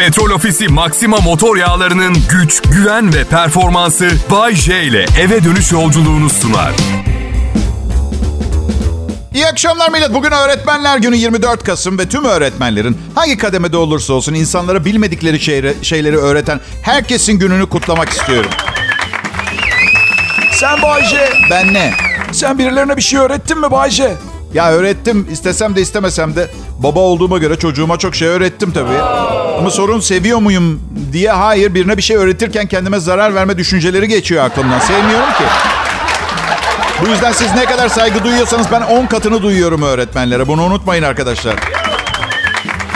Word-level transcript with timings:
Petrol 0.00 0.30
Ofisi 0.30 0.68
Maxima 0.68 1.16
motor 1.16 1.56
yağlarının 1.56 2.16
güç, 2.30 2.62
güven 2.62 3.14
ve 3.14 3.24
performansı 3.24 4.10
Bay 4.30 4.54
J 4.54 4.82
ile 4.82 5.06
eve 5.20 5.44
dönüş 5.44 5.72
yolculuğunu 5.72 6.30
sunar. 6.30 6.72
İyi 9.34 9.46
akşamlar 9.46 9.90
millet. 9.90 10.14
Bugün 10.14 10.30
Öğretmenler 10.30 10.98
Günü 10.98 11.16
24 11.16 11.64
Kasım 11.64 11.98
ve 11.98 12.08
tüm 12.08 12.24
öğretmenlerin 12.24 12.98
hangi 13.14 13.38
kademede 13.38 13.76
olursa 13.76 14.12
olsun 14.12 14.34
insanlara 14.34 14.84
bilmedikleri 14.84 15.40
şeyleri, 15.40 15.84
şeyleri 15.84 16.16
öğreten 16.16 16.60
herkesin 16.82 17.38
gününü 17.38 17.66
kutlamak 17.66 18.08
istiyorum. 18.08 18.50
Sen 20.52 20.82
Bayce. 20.82 21.30
Ben 21.50 21.74
ne? 21.74 21.92
Sen 22.32 22.58
birilerine 22.58 22.96
bir 22.96 23.02
şey 23.02 23.18
öğrettin 23.18 23.60
mi 23.60 23.70
Bayce? 23.70 24.16
Ya 24.54 24.70
öğrettim. 24.72 25.26
istesem 25.32 25.76
de 25.76 25.80
istemesem 25.80 26.36
de 26.36 26.50
baba 26.78 27.00
olduğuma 27.00 27.38
göre 27.38 27.58
çocuğuma 27.58 27.98
çok 27.98 28.14
şey 28.14 28.28
öğrettim 28.28 28.72
tabii. 28.72 28.98
Ama 29.58 29.70
sorun 29.70 30.00
seviyor 30.00 30.38
muyum 30.38 30.80
diye 31.12 31.30
hayır 31.30 31.74
birine 31.74 31.96
bir 31.96 32.02
şey 32.02 32.16
öğretirken 32.16 32.66
kendime 32.66 33.00
zarar 33.00 33.34
verme 33.34 33.58
düşünceleri 33.58 34.08
geçiyor 34.08 34.44
aklımdan. 34.44 34.78
Sevmiyorum 34.78 35.28
ki. 35.28 35.44
Bu 37.04 37.08
yüzden 37.08 37.32
siz 37.32 37.54
ne 37.54 37.64
kadar 37.64 37.88
saygı 37.88 38.24
duyuyorsanız 38.24 38.66
ben 38.72 38.80
10 38.82 39.06
katını 39.06 39.42
duyuyorum 39.42 39.82
öğretmenlere. 39.82 40.48
Bunu 40.48 40.62
unutmayın 40.62 41.02
arkadaşlar. 41.02 41.54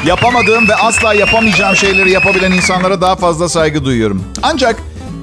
Yapamadığım 0.07 0.69
ve 0.69 0.75
asla 0.75 1.15
yapamayacağım 1.15 1.77
şeyleri 1.77 2.11
yapabilen 2.11 2.53
insanlara 2.53 3.01
daha 3.01 3.17
fazla 3.17 3.49
saygı 3.49 3.85
duyuyorum. 3.85 4.25
Ancak 4.43 4.77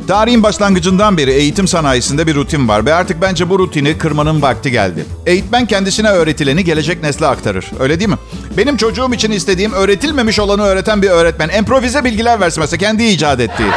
tarihin 0.07 0.43
başlangıcından 0.43 1.17
beri 1.17 1.31
eğitim 1.31 1.67
sanayisinde 1.67 2.27
bir 2.27 2.35
rutin 2.35 2.67
var 2.67 2.85
ve 2.85 2.93
artık 2.93 3.21
bence 3.21 3.49
bu 3.49 3.59
rutini 3.59 3.97
kırmanın 3.97 4.41
vakti 4.41 4.71
geldi. 4.71 5.05
Eğitmen 5.25 5.65
kendisine 5.65 6.09
öğretileni 6.09 6.63
gelecek 6.63 7.03
nesle 7.03 7.27
aktarır. 7.27 7.71
Öyle 7.79 7.99
değil 7.99 8.09
mi? 8.09 8.17
Benim 8.57 8.77
çocuğum 8.77 9.13
için 9.13 9.31
istediğim 9.31 9.73
öğretilmemiş 9.73 10.39
olanı 10.39 10.63
öğreten 10.63 11.01
bir 11.01 11.09
öğretmen. 11.09 11.49
Improvize 11.49 12.03
bilgiler 12.03 12.39
versin 12.39 12.61
mesela 12.61 12.79
kendi 12.79 13.03
icat 13.03 13.39
ettiği. 13.39 13.71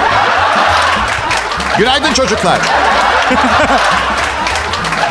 Günaydın 1.79 2.13
çocuklar. 2.13 2.59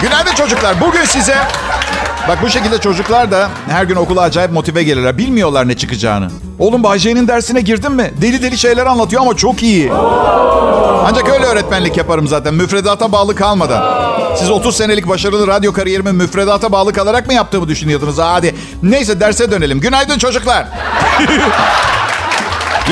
Günaydın 0.01 0.35
çocuklar. 0.35 0.81
Bugün 0.81 1.05
size... 1.05 1.37
Bak 2.27 2.41
bu 2.41 2.49
şekilde 2.49 2.77
çocuklar 2.77 3.31
da 3.31 3.49
her 3.69 3.83
gün 3.83 3.95
okula 3.95 4.21
acayip 4.21 4.51
motive 4.51 4.83
gelirler. 4.83 5.17
Bilmiyorlar 5.17 5.67
ne 5.67 5.77
çıkacağını. 5.77 6.27
Oğlum 6.59 6.83
Bayce'nin 6.83 7.27
dersine 7.27 7.61
girdin 7.61 7.91
mi? 7.91 8.11
Deli 8.21 8.41
deli 8.41 8.57
şeyler 8.57 8.85
anlatıyor 8.85 9.21
ama 9.21 9.37
çok 9.37 9.63
iyi. 9.63 9.91
Ancak 11.05 11.29
öyle 11.29 11.45
öğretmenlik 11.45 11.97
yaparım 11.97 12.27
zaten. 12.27 12.53
Müfredata 12.53 13.11
bağlı 13.11 13.35
kalmadan. 13.35 13.83
Siz 14.37 14.49
30 14.49 14.77
senelik 14.77 15.07
başarılı 15.09 15.47
radyo 15.47 15.73
kariyerimi 15.73 16.11
müfredata 16.11 16.71
bağlı 16.71 16.93
kalarak 16.93 17.27
mı 17.27 17.33
yaptığımı 17.33 17.67
düşünüyordunuz? 17.67 18.17
Hadi. 18.17 18.55
Neyse 18.83 19.19
derse 19.19 19.51
dönelim. 19.51 19.79
Günaydın 19.79 20.17
çocuklar. 20.17 20.65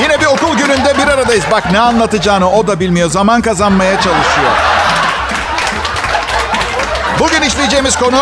Yine 0.02 0.20
bir 0.20 0.26
okul 0.26 0.56
gününde 0.56 0.94
bir 0.98 1.08
aradayız. 1.08 1.44
Bak 1.50 1.72
ne 1.72 1.80
anlatacağını 1.80 2.50
o 2.50 2.66
da 2.66 2.80
bilmiyor. 2.80 3.10
Zaman 3.10 3.40
kazanmaya 3.40 3.94
çalışıyor. 3.94 4.50
Bugün 7.20 7.42
işleyeceğimiz 7.42 7.96
konu... 7.96 8.20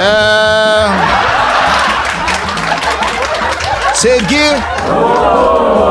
Ee, 0.00 0.86
sevgi 3.94 4.56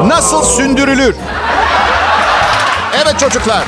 nasıl 0.06 0.44
sündürülür? 0.44 1.16
Evet 3.04 3.20
çocuklar. 3.20 3.64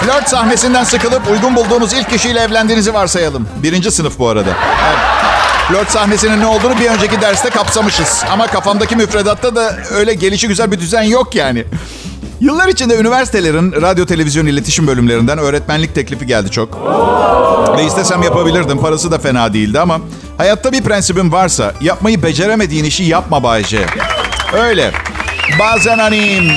Flört 0.00 0.28
sahnesinden 0.28 0.84
sıkılıp 0.84 1.30
uygun 1.30 1.56
bulduğunuz 1.56 1.92
ilk 1.92 2.10
kişiyle 2.10 2.40
evlendiğinizi 2.40 2.94
varsayalım. 2.94 3.48
Birinci 3.62 3.90
sınıf 3.90 4.18
bu 4.18 4.28
arada. 4.28 4.50
Evet. 4.88 4.98
Flört 5.68 5.90
sahnesinin 5.90 6.40
ne 6.40 6.46
olduğunu 6.46 6.78
bir 6.80 6.90
önceki 6.90 7.20
derste 7.20 7.50
kapsamışız. 7.50 8.24
Ama 8.32 8.46
kafamdaki 8.46 8.96
müfredatta 8.96 9.56
da 9.56 9.76
öyle 9.94 10.14
gelişi 10.14 10.48
güzel 10.48 10.72
bir 10.72 10.80
düzen 10.80 11.02
yok 11.02 11.34
yani. 11.34 11.64
Yıllar 12.40 12.68
içinde 12.68 12.96
üniversitelerin 12.96 13.72
radyo, 13.72 14.06
televizyon, 14.06 14.46
iletişim 14.46 14.86
bölümlerinden 14.86 15.38
öğretmenlik 15.38 15.94
teklifi 15.94 16.26
geldi 16.26 16.50
çok. 16.50 16.78
Ve 17.78 17.84
istesem 17.86 18.22
yapabilirdim. 18.22 18.78
Parası 18.80 19.10
da 19.12 19.18
fena 19.18 19.52
değildi 19.52 19.80
ama 19.80 20.00
hayatta 20.36 20.72
bir 20.72 20.82
prensibim 20.82 21.32
varsa 21.32 21.72
yapmayı 21.80 22.22
beceremediğin 22.22 22.84
işi 22.84 23.04
yapma 23.04 23.42
Bayce. 23.42 23.86
Öyle. 24.52 24.90
Bazen 25.58 25.98
hani 25.98 26.50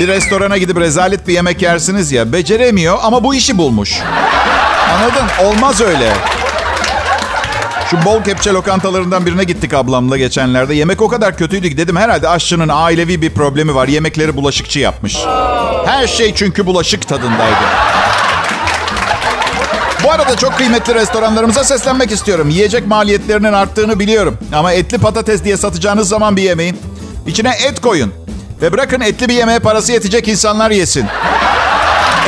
bir 0.00 0.08
restorana 0.08 0.58
gidip 0.58 0.80
rezalet 0.80 1.28
bir 1.28 1.32
yemek 1.32 1.62
yersiniz 1.62 2.12
ya 2.12 2.32
beceremiyor 2.32 2.98
ama 3.02 3.24
bu 3.24 3.34
işi 3.34 3.58
bulmuş. 3.58 4.00
Anladın? 4.94 5.24
Olmaz 5.44 5.80
öyle. 5.80 6.12
Şu 7.94 8.04
bol 8.04 8.24
kepçe 8.24 8.50
lokantalarından 8.50 9.26
birine 9.26 9.44
gittik 9.44 9.74
ablamla 9.74 10.16
geçenlerde. 10.16 10.74
Yemek 10.74 11.02
o 11.02 11.08
kadar 11.08 11.36
kötüydü 11.36 11.70
ki 11.70 11.76
dedim 11.76 11.96
herhalde 11.96 12.28
aşçının 12.28 12.68
ailevi 12.72 13.22
bir 13.22 13.30
problemi 13.30 13.74
var. 13.74 13.88
Yemekleri 13.88 14.36
bulaşıkçı 14.36 14.80
yapmış. 14.80 15.16
Her 15.86 16.06
şey 16.06 16.34
çünkü 16.34 16.66
bulaşık 16.66 17.08
tadındaydı. 17.08 17.64
Bu 20.04 20.10
arada 20.10 20.36
çok 20.36 20.56
kıymetli 20.56 20.94
restoranlarımıza 20.94 21.64
seslenmek 21.64 22.10
istiyorum. 22.10 22.50
Yiyecek 22.50 22.86
maliyetlerinin 22.86 23.52
arttığını 23.52 23.98
biliyorum. 23.98 24.38
Ama 24.52 24.72
etli 24.72 24.98
patates 24.98 25.44
diye 25.44 25.56
satacağınız 25.56 26.08
zaman 26.08 26.36
bir 26.36 26.42
yemeğin 26.42 26.78
içine 27.26 27.50
et 27.66 27.80
koyun. 27.80 28.12
Ve 28.62 28.72
bırakın 28.72 29.00
etli 29.00 29.28
bir 29.28 29.34
yemeğe 29.34 29.58
parası 29.58 29.92
yetecek 29.92 30.28
insanlar 30.28 30.70
yesin. 30.70 31.06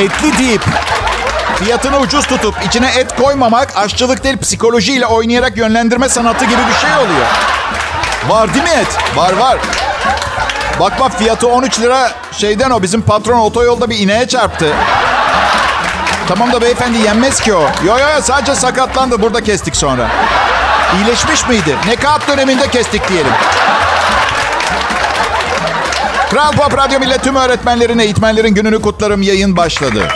Etli 0.00 0.38
deyip 0.38 0.62
fiyatını 1.54 1.98
ucuz 1.98 2.26
tutup 2.26 2.54
içine 2.66 2.90
et 2.96 3.16
koymamak 3.16 3.76
aşçılık 3.76 4.24
değil 4.24 4.38
psikolojiyle 4.38 5.06
oynayarak 5.06 5.56
yönlendirme 5.56 6.08
sanatı 6.08 6.44
gibi 6.44 6.60
bir 6.68 6.86
şey 6.88 6.96
oluyor. 6.96 7.26
Var 8.28 8.54
değil 8.54 8.64
mi 8.64 8.70
et? 8.70 9.16
Var 9.16 9.32
var. 9.32 9.58
Bak 10.80 11.00
bak 11.00 11.18
fiyatı 11.18 11.48
13 11.48 11.80
lira 11.80 12.12
şeyden 12.32 12.70
o 12.70 12.82
bizim 12.82 13.02
patron 13.02 13.38
otoyolda 13.38 13.90
bir 13.90 13.98
ineğe 13.98 14.28
çarptı. 14.28 14.72
Tamam 16.28 16.52
da 16.52 16.62
beyefendi 16.62 16.98
yenmez 16.98 17.40
ki 17.40 17.54
o. 17.54 17.62
Yo 17.84 17.98
yo 17.98 18.06
sadece 18.22 18.54
sakatlandı 18.54 19.22
burada 19.22 19.40
kestik 19.40 19.76
sonra. 19.76 20.08
İyileşmiş 20.96 21.48
miydi? 21.48 21.76
Nekat 21.86 22.28
döneminde 22.28 22.68
kestik 22.70 23.08
diyelim. 23.08 23.32
Kral 26.30 26.52
Pop 26.52 26.78
Radyo 26.78 27.00
Millet 27.00 27.24
tüm 27.24 27.36
öğretmenlerin, 27.36 27.98
eğitmenlerin 27.98 28.54
gününü 28.54 28.82
kutlarım. 28.82 29.22
Yayın 29.22 29.56
başladı. 29.56 30.08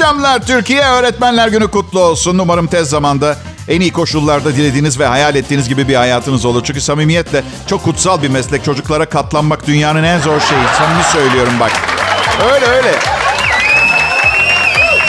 Akşamlar 0.00 0.46
Türkiye. 0.46 0.84
Öğretmenler 0.84 1.48
Günü 1.48 1.68
kutlu 1.68 2.00
olsun. 2.00 2.38
Umarım 2.38 2.66
tez 2.66 2.88
zamanda 2.88 3.36
en 3.68 3.80
iyi 3.80 3.92
koşullarda 3.92 4.54
dilediğiniz 4.56 5.00
ve 5.00 5.06
hayal 5.06 5.36
ettiğiniz 5.36 5.68
gibi 5.68 5.88
bir 5.88 5.94
hayatınız 5.94 6.44
olur. 6.44 6.64
Çünkü 6.64 6.80
samimiyetle 6.80 7.42
çok 7.66 7.84
kutsal 7.84 8.22
bir 8.22 8.28
meslek. 8.28 8.64
Çocuklara 8.64 9.06
katlanmak 9.06 9.66
dünyanın 9.66 10.04
en 10.04 10.18
zor 10.18 10.40
şeyi. 10.40 10.62
Samimi 10.78 11.04
söylüyorum 11.12 11.52
bak. 11.60 11.72
Öyle 12.54 12.66
öyle. 12.66 12.94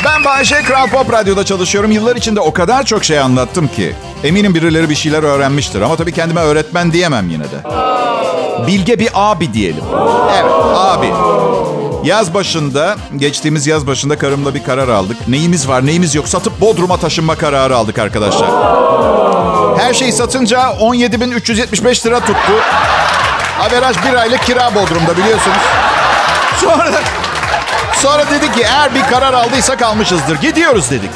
Ben 0.06 0.26
Bayşe 0.26 0.62
Kral 0.62 0.88
Pop 0.88 1.14
Radyo'da 1.14 1.46
çalışıyorum. 1.46 1.92
Yıllar 1.92 2.16
içinde 2.16 2.40
o 2.40 2.54
kadar 2.54 2.84
çok 2.84 3.04
şey 3.04 3.20
anlattım 3.20 3.68
ki. 3.68 3.96
Eminim 4.24 4.56
birileri 4.56 4.90
bir 4.90 4.96
şeyler 4.96 5.24
öğrenmiştir. 5.24 5.82
Ama 5.82 5.96
tabii 5.96 6.12
kendime 6.12 6.42
öğretmen 6.42 6.94
diyemem 6.94 7.30
yine 7.30 7.44
de. 7.44 7.64
Bilge 8.68 9.00
bir 9.00 9.10
abi 9.14 9.54
diyelim. 9.54 9.84
Evet 10.34 10.52
abi. 10.76 11.08
Yaz 12.04 12.34
başında, 12.34 12.96
geçtiğimiz 13.18 13.68
yaz 13.68 13.88
başında 13.88 14.18
karımla 14.18 14.56
bir 14.56 14.64
karar 14.64 14.88
aldık. 14.88 15.28
Neyimiz 15.28 15.68
var 15.68 15.86
neyimiz 15.86 16.16
yok 16.16 16.28
satıp 16.28 16.62
Bodrum'a 16.62 16.98
taşınma 16.98 17.36
kararı 17.36 17.76
aldık 17.76 18.00
arkadaşlar. 18.00 18.50
Her 19.78 19.94
şeyi 19.94 20.12
satınca 20.12 20.60
17.375 20.60 22.06
lira 22.08 22.20
tuttu. 22.20 22.54
Averaj 23.60 23.96
bir 24.06 24.14
aylık 24.14 24.44
kira 24.44 24.76
Bodrum'da 24.76 25.18
biliyorsunuz. 25.18 25.58
Sonra 26.62 26.92
Sonra 28.02 28.30
dedik 28.32 28.54
ki 28.54 28.62
eğer 28.62 28.96
bir 28.96 29.04
karar 29.04 29.34
aldıysak 29.34 29.82
almışızdır. 29.82 30.36
Gidiyoruz 30.42 30.92
dedik. 30.92 31.12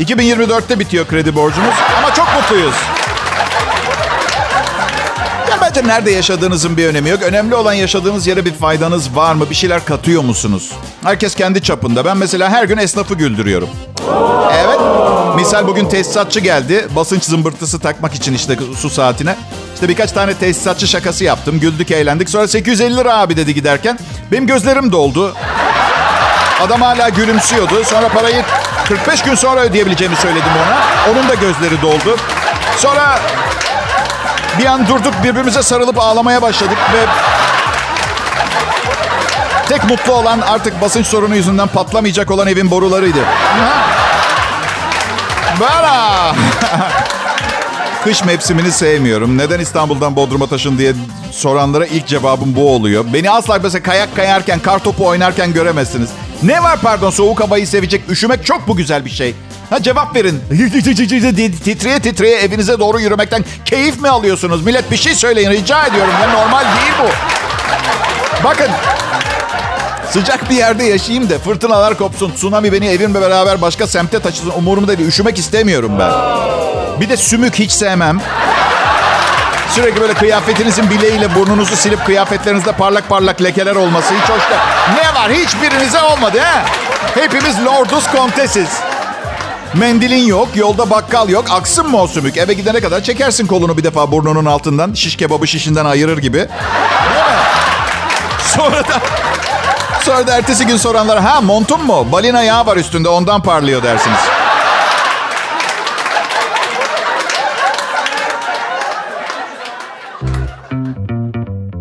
2024'te 0.00 0.78
bitiyor 0.78 1.06
kredi 1.06 1.34
borcumuz 1.34 1.74
ama 1.98 2.14
çok 2.14 2.28
mutluyuz. 2.34 2.74
Bence 5.76 5.88
nerede 5.88 6.10
yaşadığınızın 6.10 6.76
bir 6.76 6.86
önemi 6.86 7.10
yok. 7.10 7.22
Önemli 7.22 7.54
olan 7.54 7.72
yaşadığınız 7.72 8.26
yere 8.26 8.44
bir 8.44 8.52
faydanız 8.52 9.16
var 9.16 9.34
mı? 9.34 9.50
Bir 9.50 9.54
şeyler 9.54 9.84
katıyor 9.84 10.22
musunuz? 10.22 10.72
Herkes 11.02 11.34
kendi 11.34 11.62
çapında. 11.62 12.04
Ben 12.04 12.16
mesela 12.16 12.50
her 12.50 12.64
gün 12.64 12.76
esnafı 12.76 13.14
güldürüyorum. 13.14 13.68
Evet. 14.52 14.78
Misal 15.36 15.66
bugün 15.66 15.88
tesisatçı 15.88 16.40
geldi. 16.40 16.88
Basınç 16.96 17.22
zımbırtısı 17.24 17.80
takmak 17.80 18.14
için 18.14 18.34
işte 18.34 18.58
su 18.76 18.90
saatine. 18.90 19.36
İşte 19.74 19.88
birkaç 19.88 20.12
tane 20.12 20.34
tesisatçı 20.34 20.86
şakası 20.86 21.24
yaptım. 21.24 21.60
Güldük, 21.60 21.90
eğlendik. 21.90 22.30
Sonra 22.30 22.48
850 22.48 22.96
lira 22.96 23.18
abi 23.18 23.36
dedi 23.36 23.54
giderken. 23.54 23.98
Benim 24.32 24.46
gözlerim 24.46 24.92
doldu. 24.92 25.34
Adam 26.60 26.82
hala 26.82 27.08
gülümsüyordu. 27.08 27.84
Sonra 27.84 28.08
parayı 28.08 28.44
45 28.88 29.22
gün 29.22 29.34
sonra 29.34 29.60
ödeyebileceğimi 29.60 30.16
söyledim 30.16 30.52
ona. 30.66 31.12
Onun 31.12 31.28
da 31.28 31.34
gözleri 31.34 31.82
doldu. 31.82 32.16
Sonra 32.76 33.20
bir 34.58 34.66
an 34.66 34.88
durduk 34.88 35.14
birbirimize 35.24 35.62
sarılıp 35.62 35.98
ağlamaya 35.98 36.42
başladık 36.42 36.78
ve 36.94 37.06
tek 39.68 39.84
mutlu 39.84 40.12
olan 40.12 40.40
artık 40.40 40.80
basınç 40.80 41.06
sorunu 41.06 41.36
yüzünden 41.36 41.68
patlamayacak 41.68 42.30
olan 42.30 42.46
evin 42.46 42.70
borularıydı. 42.70 43.18
Bana. 45.60 46.32
Kış 48.04 48.24
mevsimini 48.24 48.72
sevmiyorum. 48.72 49.38
Neden 49.38 49.60
İstanbul'dan 49.60 50.16
Bodrum'a 50.16 50.46
taşın 50.46 50.78
diye 50.78 50.92
soranlara 51.32 51.86
ilk 51.86 52.06
cevabım 52.06 52.56
bu 52.56 52.74
oluyor. 52.74 53.04
Beni 53.12 53.30
asla 53.30 53.58
mesela 53.62 53.82
kayak 53.82 54.16
kayarken, 54.16 54.60
kar 54.60 54.78
topu 54.78 55.06
oynarken 55.06 55.52
göremezsiniz. 55.52 56.08
Ne 56.42 56.62
var 56.62 56.78
pardon 56.82 57.10
soğuk 57.10 57.40
havayı 57.40 57.66
sevecek, 57.66 58.10
üşümek 58.10 58.46
çok 58.46 58.68
bu 58.68 58.76
güzel 58.76 59.04
bir 59.04 59.10
şey. 59.10 59.34
Ha 59.70 59.82
cevap 59.82 60.16
verin. 60.16 60.40
titreye 61.64 62.00
titreye 62.00 62.36
evinize 62.38 62.78
doğru 62.78 63.00
yürümekten 63.00 63.44
keyif 63.64 64.00
mi 64.00 64.08
alıyorsunuz? 64.08 64.64
Millet 64.64 64.90
bir 64.90 64.96
şey 64.96 65.14
söyleyin 65.14 65.50
rica 65.50 65.86
ediyorum. 65.86 66.12
Ya 66.22 66.30
normal 66.32 66.60
değil 66.60 66.92
bu. 67.02 67.08
Bakın 68.44 68.68
Sıcak 70.14 70.50
bir 70.50 70.54
yerde 70.54 70.84
yaşayayım 70.84 71.30
da 71.30 71.38
fırtınalar 71.38 71.98
kopsun. 71.98 72.30
Tsunami 72.30 72.72
beni 72.72 72.86
evimle 72.86 73.20
beraber 73.20 73.62
başka 73.62 73.86
semte 73.86 74.18
taşısın. 74.18 74.52
Umurumda 74.56 74.98
değil. 74.98 75.08
Üşümek 75.08 75.38
istemiyorum 75.38 75.92
ben. 75.98 76.10
Bir 77.00 77.08
de 77.08 77.16
sümük 77.16 77.54
hiç 77.54 77.72
sevmem. 77.72 78.20
Sürekli 79.70 80.00
böyle 80.00 80.14
kıyafetinizin 80.14 80.90
bileğiyle 80.90 81.34
burnunuzu 81.34 81.76
silip 81.76 82.06
kıyafetlerinizde 82.06 82.72
parlak 82.72 83.08
parlak 83.08 83.42
lekeler 83.42 83.76
olması 83.76 84.14
hiç 84.14 84.22
hoş 84.22 84.50
değil. 84.50 84.60
Ne 84.94 85.20
var? 85.20 85.32
Hiçbirinize 85.32 86.00
olmadı 86.00 86.38
ha? 86.40 86.64
Hepimiz 87.14 87.64
lordus 87.64 88.06
kontesiz. 88.10 88.68
Mendilin 89.78 90.26
yok, 90.26 90.48
yolda 90.56 90.90
bakkal 90.90 91.28
yok. 91.28 91.44
Aksın 91.50 91.90
mı 91.90 92.02
o 92.02 92.06
sümük? 92.06 92.36
Eve 92.36 92.52
gidene 92.52 92.80
kadar 92.80 93.02
çekersin 93.02 93.46
kolunu 93.46 93.78
bir 93.78 93.84
defa 93.84 94.12
burnunun 94.12 94.44
altından. 94.44 94.94
Şiş 94.94 95.16
kebabı 95.16 95.46
şişinden 95.46 95.84
ayırır 95.84 96.18
gibi. 96.18 96.48
Sonra 98.56 98.88
da... 98.88 99.00
Sonra 100.02 100.26
da 100.26 100.36
ertesi 100.36 100.66
gün 100.66 100.76
soranlar 100.76 101.20
ha 101.20 101.40
montun 101.40 101.84
mu? 101.86 102.06
Balina 102.12 102.42
yağı 102.42 102.66
var 102.66 102.76
üstünde 102.76 103.08
ondan 103.08 103.42
parlıyor 103.42 103.82
dersiniz. 103.82 104.18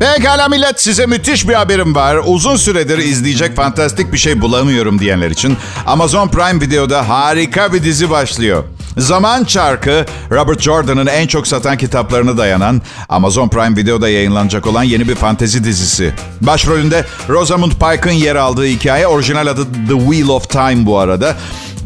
Pekala 0.04 0.50
millet 0.50 0.82
size 0.82 1.06
müthiş 1.06 1.48
bir 1.50 1.54
haberim 1.54 1.96
var. 1.96 2.20
Uzun 2.26 2.56
süredir 2.56 2.98
izleyecek 2.98 3.56
fantastik 3.56 4.14
bir 4.14 4.18
şey 4.18 4.42
bulamıyorum 4.42 5.00
diyenler 5.00 5.32
için 5.32 5.58
Amazon 5.86 6.28
Prime 6.28 6.62
Video'da 6.62 7.10
harika 7.10 7.74
bir 7.74 7.84
dizi 7.84 8.10
başlıyor. 8.10 8.64
Zaman 8.98 9.44
Çarkı, 9.44 10.06
Robert 10.32 10.62
Jordan'ın 10.62 11.08
en 11.08 11.28
çok 11.28 11.48
satan 11.48 11.78
kitaplarına 11.78 12.38
dayanan 12.38 12.82
Amazon 13.10 13.50
Prime 13.50 13.78
Video'da 13.78 14.10
yayınlanacak 14.10 14.68
olan 14.68 14.84
yeni 14.84 15.08
bir 15.08 15.16
fantezi 15.16 15.64
dizisi. 15.64 16.14
Başrolünde 16.42 17.06
Rosamund 17.30 17.72
Pike'ın 17.72 18.14
yer 18.14 18.36
aldığı 18.36 18.66
hikaye 18.66 19.08
orijinal 19.08 19.48
adı 19.48 19.66
The 19.88 20.00
Wheel 20.00 20.28
of 20.28 20.50
Time 20.50 20.86
bu 20.86 21.00
arada. 21.00 21.36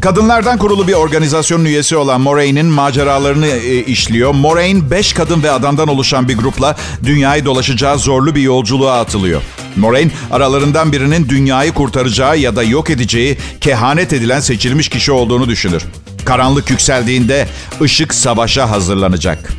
Kadınlardan 0.00 0.58
kurulu 0.58 0.88
bir 0.88 0.92
organizasyonun 0.92 1.64
üyesi 1.64 1.96
olan 1.96 2.20
Moraine'in 2.20 2.66
maceralarını 2.66 3.46
e, 3.46 3.84
işliyor. 3.84 4.34
Moraine 4.34 4.90
5 4.90 5.12
kadın 5.12 5.42
ve 5.42 5.50
adamdan 5.50 5.88
oluşan 5.88 6.28
bir 6.28 6.36
grupla 6.36 6.76
dünyayı 7.04 7.44
dolaşacağı 7.44 7.98
zorlu 7.98 8.34
bir 8.34 8.42
yolculuğa 8.42 9.00
atılıyor. 9.00 9.42
Moraine 9.76 10.10
aralarından 10.30 10.92
birinin 10.92 11.28
dünyayı 11.28 11.72
kurtaracağı 11.72 12.38
ya 12.38 12.56
da 12.56 12.62
yok 12.62 12.90
edeceği 12.90 13.38
kehanet 13.60 14.12
edilen 14.12 14.40
seçilmiş 14.40 14.88
kişi 14.88 15.12
olduğunu 15.12 15.48
düşünür. 15.48 15.82
Karanlık 16.28 16.70
yükseldiğinde 16.70 17.48
ışık 17.80 18.14
savaşa 18.14 18.70
hazırlanacak. 18.70 19.52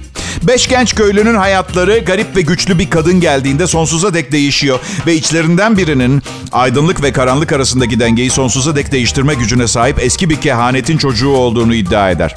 Beş 0.43 0.67
genç 0.67 0.95
köylünün 0.95 1.35
hayatları 1.35 1.99
garip 1.99 2.35
ve 2.35 2.41
güçlü 2.41 2.79
bir 2.79 2.89
kadın 2.89 3.19
geldiğinde 3.19 3.67
sonsuza 3.67 4.13
dek 4.13 4.31
değişiyor. 4.31 4.79
Ve 5.07 5.15
içlerinden 5.15 5.77
birinin 5.77 6.23
aydınlık 6.51 7.03
ve 7.03 7.11
karanlık 7.11 7.51
arasındaki 7.51 7.99
dengeyi 7.99 8.29
sonsuza 8.29 8.75
dek 8.75 8.91
değiştirme 8.91 9.33
gücüne 9.33 9.67
sahip 9.67 10.03
eski 10.03 10.29
bir 10.29 10.41
kehanetin 10.41 10.97
çocuğu 10.97 11.29
olduğunu 11.29 11.75
iddia 11.75 12.11
eder. 12.11 12.35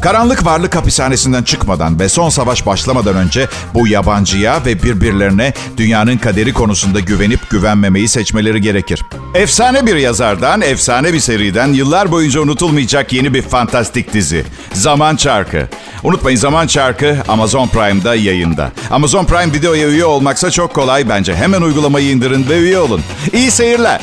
Karanlık 0.00 0.44
varlık 0.44 0.76
hapishanesinden 0.76 1.42
çıkmadan 1.42 2.00
ve 2.00 2.08
son 2.08 2.28
savaş 2.28 2.66
başlamadan 2.66 3.16
önce 3.16 3.48
bu 3.74 3.88
yabancıya 3.88 4.64
ve 4.66 4.82
birbirlerine 4.82 5.52
dünyanın 5.76 6.18
kaderi 6.18 6.52
konusunda 6.52 7.00
güvenip 7.00 7.50
güvenmemeyi 7.50 8.08
seçmeleri 8.08 8.60
gerekir. 8.60 9.02
Efsane 9.34 9.86
bir 9.86 9.96
yazardan, 9.96 10.60
efsane 10.60 11.12
bir 11.12 11.20
seriden 11.20 11.72
yıllar 11.72 12.10
boyunca 12.12 12.40
unutulmayacak 12.40 13.12
yeni 13.12 13.34
bir 13.34 13.42
fantastik 13.42 14.12
dizi. 14.12 14.44
Zaman 14.72 15.16
Çarkı. 15.16 15.68
Unutmayın 16.02 16.38
Zaman 16.38 16.66
Çarkı 16.66 17.16
Amazon 17.28 17.68
Prime'da 17.68 18.14
yayında. 18.14 18.72
Amazon 18.90 19.24
Prime 19.24 19.52
videoya 19.52 19.88
üye 19.88 20.04
olmaksa 20.04 20.50
çok 20.50 20.74
kolay 20.74 21.08
bence. 21.08 21.36
Hemen 21.36 21.62
uygulamayı 21.62 22.10
indirin 22.10 22.46
ve 22.48 22.58
üye 22.58 22.78
olun. 22.78 23.02
İyi 23.32 23.50
seyirler. 23.50 24.00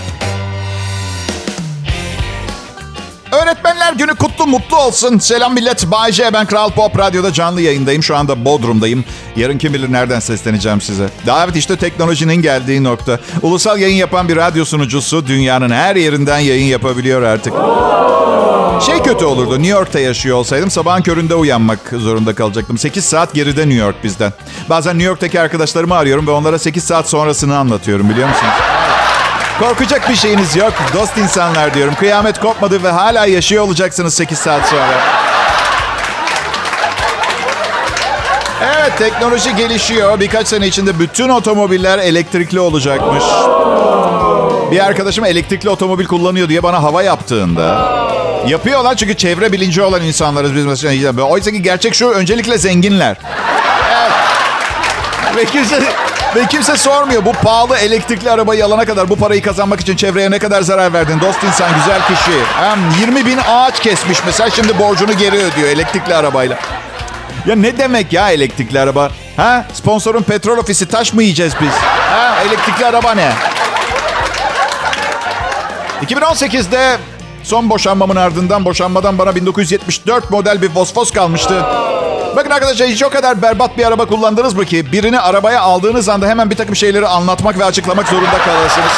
Öğretmenler 3.86 4.06
günü 4.08 4.16
kutlu 4.18 4.48
mutlu 4.48 4.78
olsun. 4.78 5.18
Selam 5.20 5.54
millet. 5.54 5.92
Bay 5.92 6.12
J. 6.12 6.34
Ben 6.34 6.46
Kral 6.46 6.70
Pop 6.70 7.00
Radyo'da 7.00 7.34
canlı 7.34 7.62
yayındayım. 7.62 8.04
Şu 8.04 8.16
anda 8.16 8.46
Bodrum'dayım. 8.46 9.06
Yarın 9.36 9.58
kim 9.58 9.74
bilir 9.74 9.92
nereden 9.92 10.20
sesleneceğim 10.20 10.82
size. 10.82 11.10
Evet 11.44 11.56
işte 11.56 11.76
teknolojinin 11.76 12.36
geldiği 12.36 12.84
nokta. 12.84 13.20
Ulusal 13.42 13.80
yayın 13.80 13.96
yapan 13.96 14.28
bir 14.28 14.36
radyo 14.36 14.66
sunucusu 14.66 15.28
dünyanın 15.28 15.70
her 15.70 15.96
yerinden 15.96 16.40
yayın 16.40 16.66
yapabiliyor 16.66 17.22
artık. 17.22 17.54
Şey 18.86 19.04
kötü 19.04 19.26
olurdu. 19.26 19.54
New 19.54 19.68
York'ta 19.68 20.00
yaşıyor 20.00 20.38
olsaydım 20.38 20.72
sabahın 20.72 21.02
köründe 21.02 21.36
uyanmak 21.36 21.80
zorunda 21.98 22.36
kalacaktım. 22.36 22.78
8 22.78 23.06
saat 23.06 23.34
geride 23.34 23.62
New 23.62 23.86
York 23.86 24.04
bizden. 24.04 24.34
Bazen 24.70 24.94
New 24.94 25.08
York'taki 25.08 25.42
arkadaşlarımı 25.42 25.96
arıyorum 25.96 26.28
ve 26.28 26.32
onlara 26.32 26.60
8 26.60 26.84
saat 26.84 27.10
sonrasını 27.10 27.58
anlatıyorum 27.58 28.10
biliyor 28.10 28.28
musunuz? 28.30 28.75
Korkacak 29.60 30.10
bir 30.10 30.16
şeyiniz 30.16 30.56
yok. 30.56 30.74
Dost 30.94 31.18
insanlar 31.18 31.74
diyorum. 31.74 31.96
Kıyamet 31.96 32.40
kopmadı 32.40 32.84
ve 32.84 32.90
hala 32.90 33.26
yaşıyor 33.26 33.64
olacaksınız 33.64 34.14
8 34.14 34.38
saat 34.40 34.68
sonra. 34.68 35.02
Evet 38.62 38.98
teknoloji 38.98 39.56
gelişiyor. 39.56 40.20
Birkaç 40.20 40.48
sene 40.48 40.68
içinde 40.68 41.00
bütün 41.00 41.30
otomobiller 41.30 42.00
elektrikli 42.00 42.60
olacakmış. 42.60 43.24
Bir 44.72 44.86
arkadaşım 44.86 45.26
elektrikli 45.26 45.70
otomobil 45.70 46.06
kullanıyor 46.06 46.50
diye 46.50 46.64
bana 46.64 46.84
hava 46.84 47.04
yaptığında... 47.04 47.96
Yapıyorlar 48.48 48.96
çünkü 48.96 49.18
çevre 49.18 49.52
bilinci 49.52 49.82
olan 49.82 50.02
insanlarız 50.02 50.56
biz 50.56 50.66
mesela. 50.66 51.24
Oysa 51.24 51.52
ki 51.52 51.62
gerçek 51.62 51.96
şu 51.96 52.10
öncelikle 52.10 52.58
zenginler. 52.58 53.18
Evet. 55.36 55.56
Ve 55.56 55.60
ve 56.36 56.46
kimse 56.48 56.78
sormuyor 56.78 57.26
bu 57.26 57.32
pahalı 57.32 57.78
elektrikli 57.78 58.32
arabayı 58.32 58.66
alana 58.66 58.86
kadar 58.86 59.10
bu 59.10 59.16
parayı 59.16 59.42
kazanmak 59.42 59.80
için 59.80 59.96
çevreye 59.96 60.32
ne 60.32 60.40
kadar 60.40 60.62
zarar 60.62 60.94
verdin? 60.94 61.20
Dost 61.22 61.44
insan, 61.44 61.70
güzel 61.76 62.02
kişi. 62.08 62.40
Hem 62.56 62.80
20 63.02 63.26
bin 63.26 63.38
ağaç 63.48 63.80
kesmiş 63.80 64.20
mesela 64.26 64.50
şimdi 64.50 64.80
borcunu 64.80 65.18
geri 65.18 65.36
ödüyor 65.36 65.68
elektrikli 65.68 66.16
arabayla. 66.16 66.58
Ya 67.46 67.56
ne 67.56 67.78
demek 67.78 68.14
ya 68.14 68.32
elektrikli 68.32 68.80
araba? 68.80 69.12
Ha? 69.38 69.66
Sponsorun 69.74 70.24
petrol 70.24 70.58
ofisi 70.58 70.88
taş 70.88 71.14
mı 71.14 71.24
yiyeceğiz 71.24 71.54
biz? 71.62 71.74
Ha? 72.10 72.36
Elektrikli 72.48 72.86
araba 72.86 73.12
ne? 73.14 73.32
2018'de 76.06 76.98
son 77.44 77.70
boşanmamın 77.70 78.16
ardından 78.16 78.66
boşanmadan 78.66 79.18
bana 79.18 79.36
1974 79.36 80.32
model 80.32 80.62
bir 80.62 80.70
Vosvos 80.76 81.12
kalmıştı. 81.12 81.66
Bakın 82.36 82.50
arkadaşlar 82.50 82.88
hiç 82.88 83.04
o 83.04 83.10
kadar 83.10 83.42
berbat 83.42 83.78
bir 83.78 83.86
araba 83.86 84.06
kullandınız 84.06 84.54
mı 84.54 84.66
ki 84.66 84.92
birini 84.92 85.20
arabaya 85.20 85.62
aldığınız 85.62 86.10
anda 86.10 86.28
hemen 86.28 86.50
bir 86.50 86.56
takım 86.56 86.76
şeyleri 86.76 87.08
anlatmak 87.08 87.60
ve 87.60 87.66
açıklamak 87.66 88.08
zorunda 88.08 88.38
kalırsınız. 88.38 88.92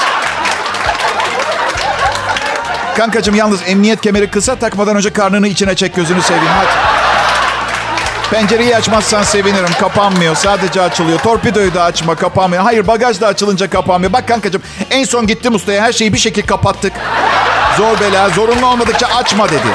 Kankacığım 2.98 3.36
yalnız 3.36 3.60
emniyet 3.68 4.02
kemeri 4.02 4.32
kısa 4.32 4.56
takmadan 4.56 4.96
önce 4.96 5.14
karnını 5.14 5.48
içine 5.48 5.76
çek 5.76 5.96
gözünü 5.96 6.22
seveyim 6.22 6.54
hadi. 6.58 6.98
Pencereyi 8.32 8.76
açmazsan 8.76 9.24
sevinirim. 9.24 9.74
Kapanmıyor. 9.80 10.36
Sadece 10.36 10.82
açılıyor. 10.82 11.20
Torpidoyu 11.20 11.74
da 11.74 11.84
açma. 11.84 12.16
Kapanmıyor. 12.16 12.64
Hayır 12.64 12.88
bagaj 12.88 13.22
da 13.22 13.28
açılınca 13.28 13.70
kapanmıyor. 13.70 14.14
Bak 14.14 14.28
kankacığım 14.28 14.62
en 14.92 15.04
son 15.04 15.28
gittim 15.28 15.56
ustaya. 15.56 15.84
Her 15.84 15.94
şeyi 15.94 16.14
bir 16.14 16.18
şekilde 16.18 16.46
kapattık. 16.46 16.94
Zor 17.78 18.00
bela. 18.00 18.30
Zorunlu 18.30 18.66
olmadıkça 18.66 19.08
açma 19.08 19.50
dedi. 19.50 19.68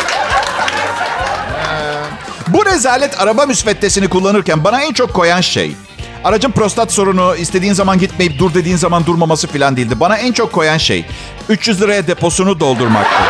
Bu 2.53 2.67
rezalet 2.67 3.21
araba 3.21 3.47
müsveddesini 3.47 4.09
kullanırken 4.09 4.65
bana 4.65 4.83
en 4.83 4.93
çok 4.93 5.15
koyan 5.15 5.41
şey... 5.41 5.77
Aracın 6.25 6.51
prostat 6.51 6.93
sorunu, 6.93 7.37
istediğin 7.37 7.73
zaman 7.73 7.99
gitmeyip 7.99 8.39
dur 8.39 8.55
dediğin 8.55 8.77
zaman 8.77 9.07
durmaması 9.07 9.49
falan 9.49 9.77
değildi. 9.77 10.01
Bana 10.01 10.17
en 10.17 10.33
çok 10.33 10.53
koyan 10.53 10.79
şey 10.79 11.07
300 11.49 11.81
liraya 11.81 12.07
deposunu 12.07 12.61
doldurmaktı. 12.61 13.23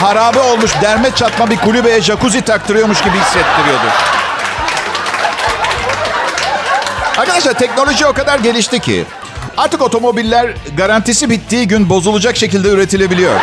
Harabe 0.00 0.38
olmuş 0.38 0.70
derme 0.82 1.10
çatma 1.14 1.50
bir 1.50 1.56
kulübeye 1.56 2.00
jacuzzi 2.00 2.40
taktırıyormuş 2.40 3.02
gibi 3.02 3.18
hissettiriyordu. 3.18 3.86
Arkadaşlar 7.18 7.54
teknoloji 7.54 8.06
o 8.06 8.12
kadar 8.12 8.38
gelişti 8.38 8.80
ki 8.80 9.04
artık 9.56 9.82
otomobiller 9.82 10.54
garantisi 10.76 11.30
bittiği 11.30 11.68
gün 11.68 11.88
bozulacak 11.88 12.36
şekilde 12.36 12.68
üretilebiliyor. 12.68 13.40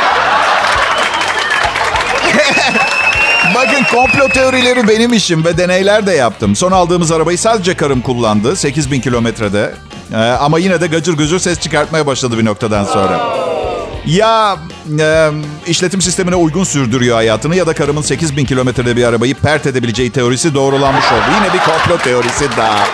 Bakın 3.67 3.83
komplo 3.83 4.29
teorileri 4.29 4.87
benim 4.87 5.13
işim 5.13 5.45
ve 5.45 5.57
deneyler 5.57 6.07
de 6.07 6.11
yaptım. 6.11 6.55
Son 6.55 6.71
aldığımız 6.71 7.11
arabayı 7.11 7.37
sadece 7.37 7.77
karım 7.77 8.01
kullandı 8.01 8.55
8000 8.55 9.01
kilometrede. 9.01 9.73
Ee, 10.13 10.17
ama 10.17 10.59
yine 10.59 10.81
de 10.81 10.87
gacır 10.87 11.17
gıcır 11.17 11.39
ses 11.39 11.59
çıkartmaya 11.59 12.07
başladı 12.07 12.37
bir 12.37 12.45
noktadan 12.45 12.83
sonra. 12.83 13.19
Ya 14.05 14.57
e, 14.99 15.29
işletim 15.67 16.01
sistemine 16.01 16.35
uygun 16.35 16.63
sürdürüyor 16.63 17.15
hayatını 17.15 17.55
ya 17.55 17.67
da 17.67 17.73
karımın 17.73 18.01
8000 18.01 18.45
kilometrede 18.45 18.95
bir 18.95 19.03
arabayı 19.03 19.35
pert 19.35 19.65
edebileceği 19.65 20.11
teorisi 20.11 20.53
doğrulanmış 20.53 21.05
oldu. 21.05 21.35
Yine 21.39 21.53
bir 21.53 21.59
komplo 21.59 21.97
teorisi 22.03 22.45
daha. 22.57 22.87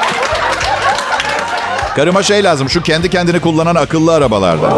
Karıma 1.96 2.24
şey 2.24 2.44
lazım 2.44 2.70
şu 2.70 2.82
kendi 2.82 3.10
kendini 3.10 3.40
kullanan 3.40 3.76
akıllı 3.76 4.14
arabalardan. 4.14 4.72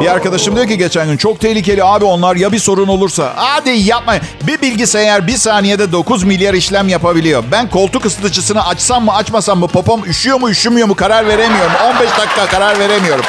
Bir 0.00 0.06
arkadaşım 0.06 0.56
diyor 0.56 0.66
ki 0.66 0.78
geçen 0.78 1.08
gün 1.08 1.16
çok 1.16 1.40
tehlikeli 1.40 1.84
abi 1.84 2.04
onlar 2.04 2.36
ya 2.36 2.52
bir 2.52 2.58
sorun 2.58 2.88
olursa. 2.88 3.32
Hadi 3.36 3.70
yapma. 3.70 4.14
Bir 4.46 4.60
bilgisayar 4.60 5.26
bir 5.26 5.36
saniyede 5.36 5.92
9 5.92 6.24
milyar 6.24 6.54
işlem 6.54 6.88
yapabiliyor. 6.88 7.44
Ben 7.52 7.70
koltuk 7.70 8.04
ısıtıcısını 8.04 8.66
açsam 8.66 9.04
mı 9.04 9.14
açmasam 9.14 9.58
mı 9.58 9.68
popom 9.68 10.04
üşüyor 10.04 10.40
mu 10.40 10.50
üşümüyor 10.50 10.88
mu 10.88 10.94
karar 10.94 11.26
veremiyorum. 11.26 11.72
15 11.84 12.10
dakika 12.18 12.46
karar 12.46 12.78
veremiyorum. 12.78 13.24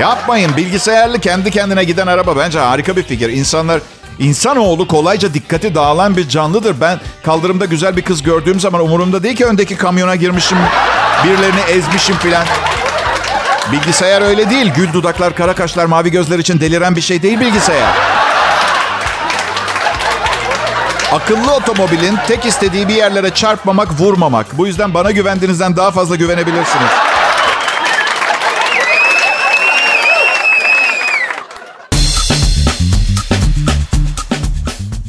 Yapmayın. 0.00 0.56
Bilgisayarlı 0.56 1.18
kendi 1.18 1.50
kendine 1.50 1.84
giden 1.84 2.06
araba 2.06 2.36
bence 2.36 2.58
harika 2.58 2.96
bir 2.96 3.02
fikir. 3.02 3.28
İnsanlar 3.28 3.80
İnsanoğlu 4.18 4.88
kolayca 4.88 5.34
dikkati 5.34 5.74
dağılan 5.74 6.16
bir 6.16 6.28
canlıdır. 6.28 6.80
Ben 6.80 7.00
kaldırımda 7.24 7.64
güzel 7.64 7.96
bir 7.96 8.02
kız 8.02 8.22
gördüğüm 8.22 8.60
zaman 8.60 8.82
umurumda 8.82 9.22
değil 9.22 9.36
ki 9.36 9.46
öndeki 9.46 9.76
kamyona 9.76 10.16
girmişim, 10.16 10.58
birilerini 11.24 11.60
ezmişim 11.60 12.16
filan. 12.16 12.44
Bilgisayar 13.72 14.22
öyle 14.22 14.50
değil. 14.50 14.72
Gül 14.76 14.92
dudaklar, 14.92 15.36
kara 15.36 15.54
kaşlar, 15.54 15.84
mavi 15.84 16.10
gözler 16.10 16.38
için 16.38 16.60
deliren 16.60 16.96
bir 16.96 17.00
şey 17.00 17.22
değil 17.22 17.40
bilgisayar. 17.40 17.92
Akıllı 21.12 21.54
otomobilin 21.54 22.18
tek 22.26 22.46
istediği 22.46 22.88
bir 22.88 22.94
yerlere 22.94 23.30
çarpmamak, 23.30 24.00
vurmamak. 24.00 24.58
Bu 24.58 24.66
yüzden 24.66 24.94
bana 24.94 25.10
güvendiğinizden 25.10 25.76
daha 25.76 25.90
fazla 25.90 26.16
güvenebilirsiniz. 26.16 26.90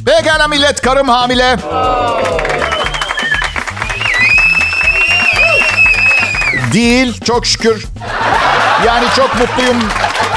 Pekala 0.06 0.48
millet, 0.48 0.82
karım 0.82 1.10
hamile. 1.10 1.58
Değil, 6.74 7.20
çok 7.26 7.46
şükür. 7.46 7.86
Yani 8.88 9.06
çok 9.16 9.40
mutluyum. 9.40 9.78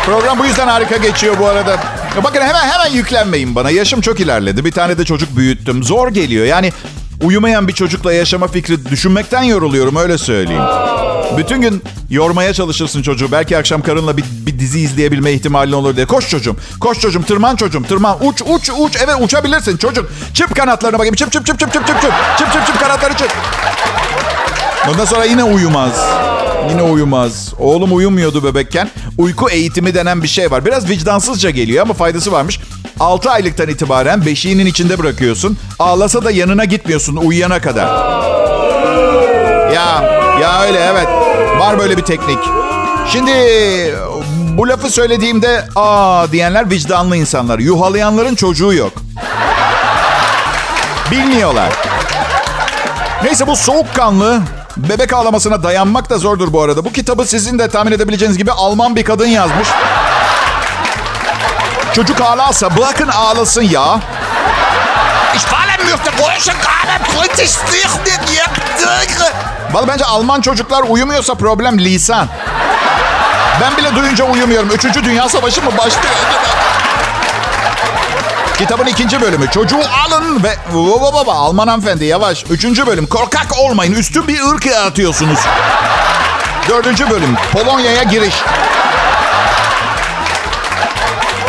Program 0.06 0.38
bu 0.38 0.46
yüzden 0.46 0.68
harika 0.68 0.96
geçiyor 0.96 1.36
bu 1.40 1.46
arada. 1.46 1.76
Bakın 2.24 2.40
hemen 2.40 2.68
hemen 2.68 2.90
yüklenmeyin 2.90 3.54
bana. 3.54 3.70
Yaşım 3.70 4.00
çok 4.00 4.20
ilerledi. 4.20 4.64
Bir 4.64 4.72
tane 4.72 4.98
de 4.98 5.04
çocuk 5.04 5.36
büyüttüm. 5.36 5.82
Zor 5.82 6.08
geliyor. 6.08 6.46
Yani 6.46 6.72
uyumayan 7.22 7.68
bir 7.68 7.72
çocukla 7.72 8.12
yaşama 8.12 8.46
fikri 8.46 8.86
düşünmekten 8.90 9.42
yoruluyorum 9.42 9.96
öyle 9.96 10.18
söyleyeyim. 10.18 10.62
Bütün 11.38 11.60
gün 11.60 11.82
yormaya 12.10 12.52
çalışırsın 12.54 13.02
çocuğu. 13.02 13.32
Belki 13.32 13.58
akşam 13.58 13.82
karınla 13.82 14.16
bir, 14.16 14.24
bir 14.46 14.58
dizi 14.58 14.80
izleyebilme 14.80 15.32
ihtimalin 15.32 15.72
olur 15.72 15.96
diye. 15.96 16.06
Koş 16.06 16.28
çocuğum. 16.28 16.56
Koş 16.80 17.00
çocuğum. 17.00 17.22
Tırman 17.22 17.56
çocuğum. 17.56 17.82
Tırman. 17.88 18.26
Uç 18.26 18.42
uç 18.46 18.70
uç. 18.78 18.96
Evet 19.04 19.14
uçabilirsin 19.20 19.76
çocuk. 19.76 20.10
Çıp 20.34 20.56
kanatlarına 20.56 20.98
bakayım. 20.98 21.14
Çıp 21.14 21.32
çıp 21.32 21.46
çıp 21.46 21.60
çıp 21.60 21.72
çıp 21.72 21.86
çıp 21.86 22.00
çıp. 22.00 22.12
Çıp 22.38 22.52
çıp 22.52 22.66
çıp 22.66 22.80
kanatları 22.80 23.14
çıp. 23.14 23.32
Ondan 24.90 25.04
sonra 25.04 25.24
yine 25.24 25.44
uyumaz. 25.44 26.06
Yine 26.70 26.82
uyumaz. 26.82 27.54
Oğlum 27.58 27.96
uyumuyordu 27.96 28.44
bebekken. 28.44 28.90
Uyku 29.18 29.50
eğitimi 29.50 29.94
denen 29.94 30.22
bir 30.22 30.28
şey 30.28 30.50
var. 30.50 30.64
Biraz 30.64 30.88
vicdansızca 30.88 31.50
geliyor 31.50 31.82
ama 31.82 31.94
faydası 31.94 32.32
varmış. 32.32 32.60
6 33.00 33.30
aylıktan 33.30 33.68
itibaren 33.68 34.26
beşiğinin 34.26 34.66
içinde 34.66 34.98
bırakıyorsun. 34.98 35.58
Ağlasa 35.78 36.24
da 36.24 36.30
yanına 36.30 36.64
gitmiyorsun 36.64 37.16
uyuyana 37.16 37.60
kadar. 37.60 37.86
Ya, 39.74 40.02
ya 40.42 40.62
öyle 40.62 40.78
evet. 40.78 41.08
Var 41.58 41.78
böyle 41.78 41.96
bir 41.96 42.02
teknik. 42.02 42.38
Şimdi 43.12 43.32
bu 44.58 44.68
lafı 44.68 44.90
söylediğimde 44.90 45.64
aa 45.76 46.32
diyenler 46.32 46.70
vicdanlı 46.70 47.16
insanlar. 47.16 47.58
Yuhalayanların 47.58 48.34
çocuğu 48.34 48.72
yok. 48.74 48.92
Bilmiyorlar. 51.10 51.72
Neyse 53.24 53.46
bu 53.46 53.56
soğukkanlı 53.56 54.40
bebek 54.76 55.12
ağlamasına 55.12 55.62
dayanmak 55.62 56.10
da 56.10 56.18
zordur 56.18 56.52
bu 56.52 56.62
arada. 56.62 56.84
Bu 56.84 56.92
kitabı 56.92 57.26
sizin 57.26 57.58
de 57.58 57.68
tahmin 57.68 57.92
edebileceğiniz 57.92 58.38
gibi 58.38 58.52
Alman 58.52 58.96
bir 58.96 59.04
kadın 59.04 59.26
yazmış. 59.26 59.68
Çocuk 61.94 62.20
ağlarsa 62.20 62.76
bırakın 62.76 63.08
ağlasın 63.08 63.62
ya. 63.62 64.00
Ich 65.34 65.42
fallen 65.42 65.80
möchte 65.90 66.10
ruhig 66.12 66.44
gerade 66.44 66.98
kritisch 67.12 67.56
Vallahi 69.72 69.88
bence 69.88 70.04
Alman 70.04 70.40
çocuklar 70.40 70.84
uyumuyorsa 70.88 71.34
problem 71.34 71.78
lisan. 71.78 72.28
Ben 73.60 73.76
bile 73.76 73.94
duyunca 73.96 74.24
uyumuyorum. 74.24 74.70
Üçüncü 74.70 75.04
Dünya 75.04 75.28
Savaşı 75.28 75.62
mı 75.62 75.70
başlıyor? 75.78 76.14
Kitabın 78.58 78.86
ikinci 78.86 79.20
bölümü. 79.20 79.50
Çocuğu 79.50 79.80
alın 80.06 80.42
ve... 80.42 80.56
Baba 80.74 81.14
baba 81.14 81.32
Alman 81.32 81.68
hanımefendi 81.68 82.04
yavaş. 82.04 82.44
Üçüncü 82.50 82.86
bölüm. 82.86 83.06
Korkak 83.06 83.58
olmayın. 83.58 83.92
Üstün 83.92 84.28
bir 84.28 84.40
ırk 84.40 84.66
yaratıyorsunuz. 84.66 85.38
Dördüncü 86.68 87.10
bölüm. 87.10 87.36
Polonya'ya 87.52 88.02
giriş. 88.02 88.34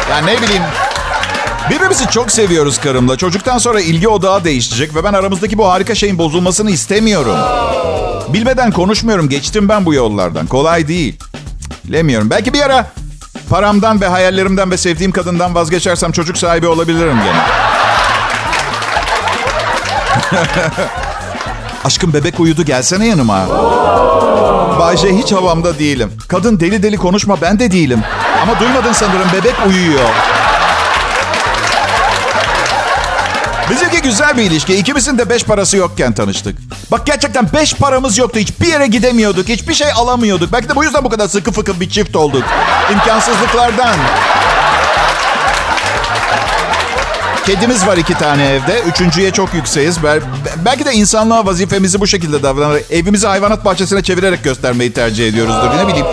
Ya 0.09 0.17
ne 0.17 0.41
bileyim. 0.41 0.63
Birbirimizi 1.69 2.07
çok 2.07 2.31
seviyoruz 2.31 2.77
karımla. 2.77 3.17
Çocuktan 3.17 3.57
sonra 3.57 3.81
ilgi 3.81 4.07
odağı 4.07 4.43
değişecek 4.43 4.95
ve 4.95 5.03
ben 5.03 5.13
aramızdaki 5.13 5.57
bu 5.57 5.67
harika 5.67 5.95
şeyin 5.95 6.17
bozulmasını 6.17 6.71
istemiyorum. 6.71 7.37
Bilmeden 8.29 8.71
konuşmuyorum. 8.71 9.29
Geçtim 9.29 9.69
ben 9.69 9.85
bu 9.85 9.93
yollardan. 9.93 10.47
Kolay 10.47 10.87
değil. 10.87 11.19
Bilemiyorum. 11.87 12.29
Belki 12.29 12.53
bir 12.53 12.61
ara 12.61 12.91
paramdan 13.49 14.01
ve 14.01 14.07
hayallerimden 14.07 14.71
ve 14.71 14.77
sevdiğim 14.77 15.11
kadından 15.11 15.55
vazgeçersem 15.55 16.11
çocuk 16.11 16.37
sahibi 16.37 16.67
olabilirim 16.67 17.17
gene. 17.23 17.41
Aşkım 21.85 22.13
bebek 22.13 22.39
uyudu 22.39 22.63
gelsene 22.65 23.07
yanıma. 23.07 23.47
Bayce 24.79 25.17
hiç 25.17 25.31
havamda 25.31 25.79
değilim. 25.79 26.11
Kadın 26.27 26.59
deli 26.59 26.83
deli 26.83 26.97
konuşma 26.97 27.41
ben 27.41 27.59
de 27.59 27.71
değilim. 27.71 28.03
Ama 28.43 28.59
duymadın 28.59 28.93
sanırım 28.93 29.27
bebek 29.33 29.55
uyuyor. 29.67 30.09
Bizimki 33.69 34.01
güzel 34.01 34.37
bir 34.37 34.43
ilişki. 34.43 34.75
İkimizin 34.75 35.17
de 35.17 35.29
beş 35.29 35.43
parası 35.43 35.77
yokken 35.77 36.13
tanıştık. 36.13 36.57
Bak 36.91 37.05
gerçekten 37.05 37.49
beş 37.53 37.73
paramız 37.73 38.17
yoktu. 38.17 38.39
Hiçbir 38.39 38.67
yere 38.67 38.87
gidemiyorduk. 38.87 39.49
Hiçbir 39.49 39.73
şey 39.73 39.87
alamıyorduk. 39.95 40.53
Belki 40.53 40.69
de 40.69 40.75
bu 40.75 40.83
yüzden 40.83 41.03
bu 41.03 41.09
kadar 41.09 41.27
sıkı 41.27 41.51
fıkı 41.51 41.79
bir 41.79 41.89
çift 41.89 42.15
olduk. 42.15 42.43
İmkansızlıklardan. 42.93 43.95
Kedimiz 47.45 47.87
var 47.87 47.97
iki 47.97 48.13
tane 48.13 48.45
evde. 48.45 48.81
Üçüncüye 48.81 49.31
çok 49.31 49.53
yükseğiz. 49.53 49.97
Belki 50.65 50.85
de 50.85 50.93
insanlığa 50.93 51.45
vazifemizi 51.45 51.99
bu 51.99 52.07
şekilde 52.07 52.43
davranarak 52.43 52.83
evimizi 52.91 53.27
hayvanat 53.27 53.65
bahçesine 53.65 54.03
çevirerek 54.03 54.43
göstermeyi 54.43 54.93
tercih 54.93 55.27
ediyoruzdur. 55.27 55.77
Ne 55.77 55.87
bileyim. 55.87 56.05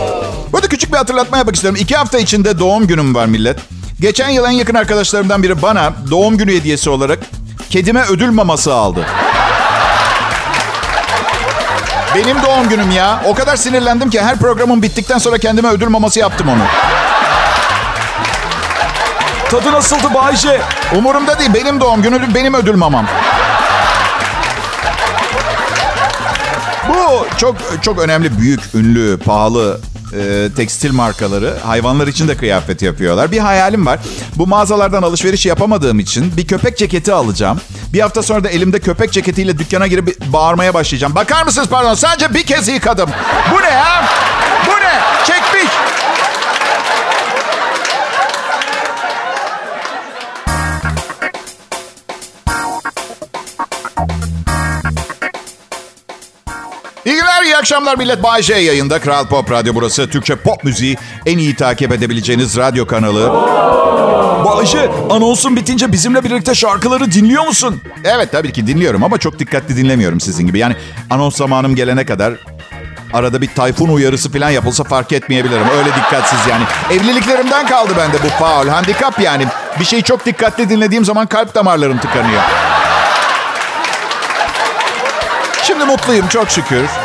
Burada 0.53 0.69
küçük 0.69 0.93
bir 0.93 0.97
hatırlatma 0.97 1.37
yapmak 1.37 1.55
istiyorum. 1.55 1.81
İki 1.83 1.97
hafta 1.97 2.19
içinde 2.19 2.59
doğum 2.59 2.87
günüm 2.87 3.15
var 3.15 3.27
millet. 3.27 3.59
Geçen 4.01 4.29
yıl 4.29 4.45
en 4.45 4.51
yakın 4.51 4.75
arkadaşlarımdan 4.75 5.43
biri 5.43 5.63
bana 5.63 5.93
doğum 6.11 6.37
günü 6.39 6.53
hediyesi 6.53 6.91
olarak 6.91 7.19
kedime 7.75 8.03
ödül 8.03 8.31
maması 8.31 8.75
aldı. 8.75 9.07
Benim 12.15 12.43
doğum 12.43 12.69
günüm 12.69 12.91
ya. 12.91 13.23
O 13.27 13.35
kadar 13.35 13.57
sinirlendim 13.57 14.11
ki 14.11 14.21
her 14.21 14.37
programım 14.37 14.83
bittikten 14.83 15.19
sonra 15.19 15.39
kendime 15.39 15.69
ödül 15.69 15.89
maması 15.89 16.21
yaptım 16.21 16.49
onu. 16.49 16.63
Tadı 19.51 19.73
nasıldı 19.73 20.15
Bayce? 20.15 20.61
Umurumda 20.97 21.39
değil. 21.39 21.55
Benim 21.55 21.81
doğum 21.81 22.03
günüm, 22.03 22.35
benim 22.35 22.55
ödül 22.55 22.75
mamam. 22.75 23.07
Bu 27.15 27.27
çok 27.39 27.57
çok 27.83 27.99
önemli, 27.99 28.39
büyük, 28.39 28.61
ünlü, 28.75 29.19
pahalı 29.19 29.81
e, 30.13 30.49
tekstil 30.57 30.93
markaları 30.93 31.55
hayvanlar 31.65 32.07
için 32.07 32.29
de 32.29 32.37
kıyafet 32.37 32.83
yapıyorlar. 32.83 33.33
Bir 33.33 33.39
hayalim 33.39 33.87
var. 33.87 34.01
Bu 34.37 34.47
mağazalardan 34.47 35.03
alışveriş 35.03 35.47
yapamadığım 35.47 35.99
için 35.99 36.37
bir 36.37 36.47
köpek 36.47 36.79
ceketi 36.79 37.13
alacağım. 37.13 37.61
Bir 37.93 38.01
hafta 38.01 38.23
sonra 38.23 38.45
da 38.45 38.49
elimde 38.49 38.81
köpek 38.81 39.13
ceketiyle 39.13 39.59
dükkana 39.59 39.87
girip 39.87 40.21
bağırmaya 40.27 40.75
başlayacağım. 40.75 41.15
Bakar 41.15 41.45
mısınız 41.45 41.69
pardon 41.69 41.95
sadece 41.95 42.35
bir 42.35 42.43
kez 42.43 42.69
yıkadım. 42.69 43.11
Bu 43.53 43.63
ne 43.63 43.71
ya? 43.71 44.09
Bu 44.67 44.71
ne? 44.71 45.01
Çekmiş. 45.27 45.73
Akşamlar 57.65 57.97
millet. 57.99 58.23
Bay 58.23 58.43
J 58.43 58.55
yayında. 58.55 58.99
Kral 58.99 59.27
Pop 59.27 59.51
Radyo 59.51 59.75
burası. 59.75 60.11
Türkçe 60.11 60.37
pop 60.37 60.65
müziği 60.65 60.97
en 61.27 61.39
iyi 61.39 61.57
takip 61.57 61.93
edebileceğiniz 61.93 62.57
radyo 62.57 62.87
kanalı. 62.87 63.33
Bayce, 64.45 64.91
anonsun 65.11 65.57
bitince 65.57 65.93
bizimle 65.93 66.25
birlikte 66.25 66.55
şarkıları 66.55 67.13
dinliyor 67.13 67.47
musun? 67.47 67.81
Evet 68.05 68.33
tabii 68.33 68.53
ki 68.53 68.67
dinliyorum 68.67 69.05
ama 69.05 69.19
çok 69.19 69.39
dikkatli 69.39 69.77
dinlemiyorum 69.77 70.21
sizin 70.21 70.47
gibi. 70.47 70.59
Yani 70.59 70.77
anons 71.11 71.37
zamanım 71.37 71.75
gelene 71.75 72.07
kadar 72.07 72.35
Arada 73.13 73.41
bir 73.41 73.49
tayfun 73.55 73.89
uyarısı 73.89 74.33
falan 74.33 74.51
yapılsa 74.51 74.85
fark 74.85 75.13
etmeyebilirim. 75.13 75.67
Öyle 75.79 75.89
dikkatsiz 75.97 76.39
yani. 76.51 76.65
Evliliklerimden 76.91 77.67
kaldı 77.67 77.93
bende 77.99 78.17
bu 78.25 78.29
faul. 78.29 78.69
Handikap 78.69 79.21
yani. 79.21 79.47
Bir 79.81 79.85
şeyi 79.85 80.03
çok 80.03 80.27
dikkatli 80.27 80.69
dinlediğim 80.69 81.05
zaman 81.05 81.27
kalp 81.27 81.55
damarlarım 81.55 81.99
tıkanıyor. 81.99 82.43
Şimdi 85.63 85.85
mutluyum 85.85 86.29
çok 86.29 86.51
şükür. 86.51 87.04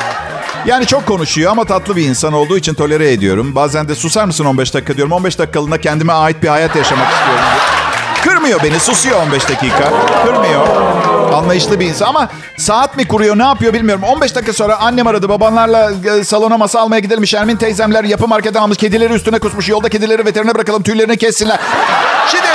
Yani 0.65 0.85
çok 0.85 1.05
konuşuyor 1.05 1.51
ama 1.51 1.65
tatlı 1.65 1.95
bir 1.95 2.05
insan 2.05 2.33
olduğu 2.33 2.57
için 2.57 2.73
tolere 2.73 3.11
ediyorum. 3.11 3.55
Bazen 3.55 3.87
de 3.87 3.95
susar 3.95 4.25
mısın 4.25 4.45
15 4.45 4.73
dakika 4.73 4.95
diyorum. 4.95 5.11
15 5.11 5.39
dakikalığına 5.39 5.77
kendime 5.77 6.13
ait 6.13 6.43
bir 6.43 6.47
hayat 6.47 6.75
yaşamak 6.75 7.11
istiyorum. 7.11 7.43
Kırmıyor 8.23 8.63
beni, 8.63 8.79
susuyor 8.79 9.21
15 9.21 9.49
dakika. 9.49 9.93
Kırmıyor. 10.25 10.67
Anlayışlı 11.33 11.79
bir 11.79 11.85
insan 11.85 12.07
ama 12.07 12.29
saat 12.57 12.97
mi 12.97 13.07
kuruyor, 13.07 13.37
ne 13.37 13.43
yapıyor 13.43 13.73
bilmiyorum. 13.73 14.03
15 14.03 14.35
dakika 14.35 14.53
sonra 14.53 14.77
annem 14.79 15.07
aradı. 15.07 15.29
Babanlarla 15.29 15.91
e, 16.19 16.23
salona 16.23 16.57
masa 16.57 16.79
almaya 16.79 16.99
gidelim. 16.99 17.27
Şermin 17.27 17.55
teyzemler 17.55 18.03
yapı 18.03 18.27
marketten 18.27 18.61
almış. 18.61 18.77
Kedileri 18.77 19.13
üstüne 19.13 19.39
kusmuş. 19.39 19.69
Yolda 19.69 19.89
kedileri 19.89 20.25
veterine 20.25 20.55
bırakalım. 20.55 20.83
Tüylerini 20.83 21.17
kessinler. 21.17 21.59
Şimdi... 22.31 22.47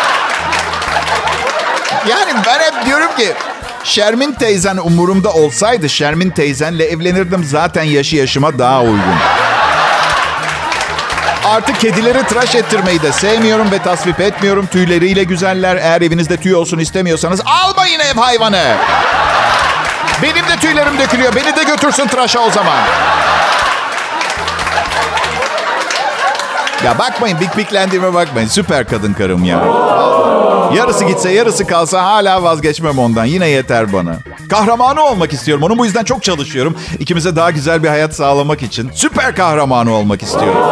Yani 2.08 2.32
ben 2.46 2.58
hep 2.58 2.87
diyorum 2.87 3.16
ki 3.16 3.34
Şermin 3.85 4.33
teyzen 4.33 4.76
umurumda 4.76 5.33
olsaydı 5.33 5.88
Şermin 5.88 6.31
teyzenle 6.31 6.85
evlenirdim. 6.85 7.45
Zaten 7.45 7.83
yaşı 7.83 8.17
yaşıma 8.17 8.59
daha 8.59 8.83
uygun. 8.83 9.14
Artık 11.45 11.81
kedileri 11.81 12.26
tıraş 12.26 12.55
ettirmeyi 12.55 13.03
de 13.03 13.12
sevmiyorum 13.12 13.71
ve 13.71 13.79
tasvip 13.79 14.21
etmiyorum. 14.21 14.67
Tüyleriyle 14.67 15.25
güzeller. 15.25 15.76
Eğer 15.76 16.00
evinizde 16.03 16.37
tüy 16.37 16.55
olsun 16.55 16.79
istemiyorsanız 16.79 17.41
almayın 17.47 18.00
ev 18.00 18.14
hayvanı. 18.21 18.76
Benim 20.23 20.49
de 20.49 20.57
tüylerim 20.61 20.99
dökülüyor. 20.99 21.35
Beni 21.37 21.57
de 21.57 21.62
götürsün 21.64 22.07
tıraşa 22.07 22.41
o 22.41 22.50
zaman. 22.50 22.79
Ya 26.85 26.99
bakmayın 26.99 27.41
bik 27.41 27.57
biklendiğime 27.57 28.14
bakmayın. 28.14 28.49
Süper 28.49 28.88
kadın 28.88 29.12
karım 29.12 29.45
ya. 29.45 29.61
Yarısı 30.75 31.04
gitse 31.04 31.31
yarısı 31.31 31.66
kalsa 31.66 32.02
hala 32.04 32.43
vazgeçmem 32.43 32.99
ondan. 32.99 33.25
Yine 33.25 33.49
yeter 33.49 33.93
bana. 33.93 34.16
Kahramanı 34.50 35.02
olmak 35.02 35.33
istiyorum. 35.33 35.64
Onun 35.64 35.78
bu 35.78 35.85
yüzden 35.85 36.04
çok 36.04 36.23
çalışıyorum. 36.23 36.76
İkimize 36.99 37.37
daha 37.37 37.50
güzel 37.50 37.83
bir 37.83 37.88
hayat 37.88 38.14
sağlamak 38.14 38.62
için. 38.62 38.90
Süper 38.95 39.37
kahramanı 39.37 39.95
olmak 39.95 40.23
istiyorum. 40.23 40.62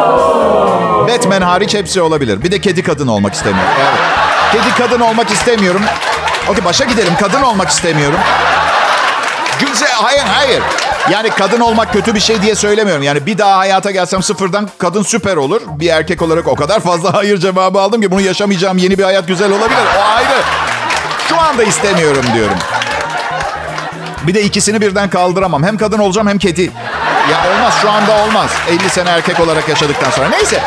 Batman 1.07 1.41
hariç 1.41 1.73
hepsi 1.73 2.01
olabilir. 2.01 2.43
Bir 2.43 2.51
de 2.51 2.61
kedi 2.61 2.83
kadın 2.83 3.07
olmak 3.07 3.33
istemiyorum. 3.33 3.71
Evet. 3.79 3.93
Kedi 4.51 4.75
kadın 4.77 4.99
olmak 4.99 5.29
istemiyorum. 5.29 5.81
Okey 6.49 6.65
başa 6.65 6.85
gidelim. 6.85 7.13
Kadın 7.19 7.41
olmak 7.41 7.69
istemiyorum. 7.69 8.19
Güzel. 9.59 9.91
Hayır 9.93 10.23
hayır. 10.23 10.63
Yani 11.11 11.29
kadın 11.29 11.59
olmak 11.59 11.93
kötü 11.93 12.15
bir 12.15 12.19
şey 12.19 12.41
diye 12.41 12.55
söylemiyorum. 12.55 13.03
Yani 13.03 13.25
bir 13.25 13.37
daha 13.37 13.57
hayata 13.57 13.91
gelsem 13.91 14.23
sıfırdan 14.23 14.69
kadın 14.77 15.03
süper 15.03 15.35
olur. 15.35 15.61
Bir 15.67 15.87
erkek 15.87 16.21
olarak 16.21 16.47
o 16.47 16.55
kadar 16.55 16.79
fazla 16.79 17.13
hayır 17.17 17.37
cevabı 17.37 17.81
aldım 17.81 18.01
ki 18.01 18.11
bunu 18.11 18.21
yaşamayacağım 18.21 18.77
yeni 18.77 18.97
bir 18.97 19.03
hayat 19.03 19.27
güzel 19.27 19.51
olabilir. 19.51 19.79
O 19.97 20.01
ayrı. 20.15 20.41
Şu 21.29 21.39
anda 21.39 21.63
istemiyorum 21.63 22.25
diyorum. 22.33 22.57
Bir 24.27 24.33
de 24.33 24.41
ikisini 24.41 24.81
birden 24.81 25.09
kaldıramam. 25.09 25.63
Hem 25.63 25.77
kadın 25.77 25.99
olacağım 25.99 26.27
hem 26.27 26.37
kedi. 26.37 26.71
Ya 27.31 27.53
olmaz 27.55 27.73
şu 27.81 27.89
anda 27.91 28.23
olmaz. 28.23 28.49
50 28.69 28.89
sene 28.89 29.09
erkek 29.09 29.39
olarak 29.39 29.69
yaşadıktan 29.69 30.11
sonra. 30.11 30.29
Neyse. 30.29 30.63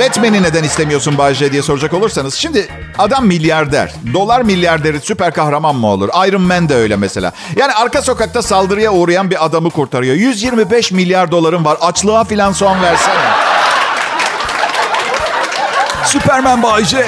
Batman'i 0.00 0.42
neden 0.42 0.64
istemiyorsun 0.64 1.18
Bayce 1.18 1.52
diye 1.52 1.62
soracak 1.62 1.94
olursanız. 1.94 2.34
Şimdi 2.34 2.68
adam 2.98 3.26
milyarder. 3.26 3.92
Dolar 4.14 4.40
milyarderi 4.40 5.00
süper 5.00 5.32
kahraman 5.34 5.76
mı 5.76 5.86
olur? 5.86 6.08
Iron 6.28 6.42
Man 6.42 6.68
de 6.68 6.74
öyle 6.74 6.96
mesela. 6.96 7.32
Yani 7.56 7.72
arka 7.72 8.02
sokakta 8.02 8.42
saldırıya 8.42 8.92
uğrayan 8.92 9.30
bir 9.30 9.44
adamı 9.44 9.70
kurtarıyor. 9.70 10.14
125 10.14 10.92
milyar 10.92 11.30
doların 11.30 11.64
var. 11.64 11.78
Açlığa 11.80 12.24
filan 12.24 12.52
son 12.52 12.82
versene. 12.82 13.14
Süperman 16.04 16.62
Bayce. 16.62 17.06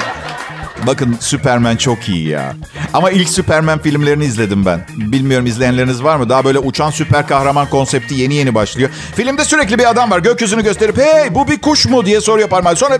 Bakın 0.87 1.17
Superman 1.19 1.75
çok 1.75 2.09
iyi 2.09 2.27
ya. 2.27 2.53
Ama 3.03 3.11
ilk 3.11 3.29
Superman 3.29 3.79
filmlerini 3.79 4.25
izledim 4.25 4.65
ben. 4.65 4.85
Bilmiyorum 4.97 5.45
izleyenleriniz 5.45 6.03
var 6.03 6.15
mı? 6.17 6.29
Daha 6.29 6.43
böyle 6.45 6.59
uçan 6.59 6.91
süper 6.91 7.27
kahraman 7.27 7.69
konsepti 7.69 8.15
yeni 8.15 8.35
yeni 8.35 8.55
başlıyor. 8.55 8.89
Filmde 9.15 9.45
sürekli 9.45 9.79
bir 9.79 9.89
adam 9.89 10.11
var. 10.11 10.19
Gökyüzünü 10.19 10.63
gösterip 10.63 10.97
hey 10.97 11.35
bu 11.35 11.47
bir 11.47 11.61
kuş 11.61 11.85
mu 11.85 12.05
diye 12.05 12.21
soruyor 12.21 12.49
parmağıyla. 12.49 12.75
Sonra 12.75 12.97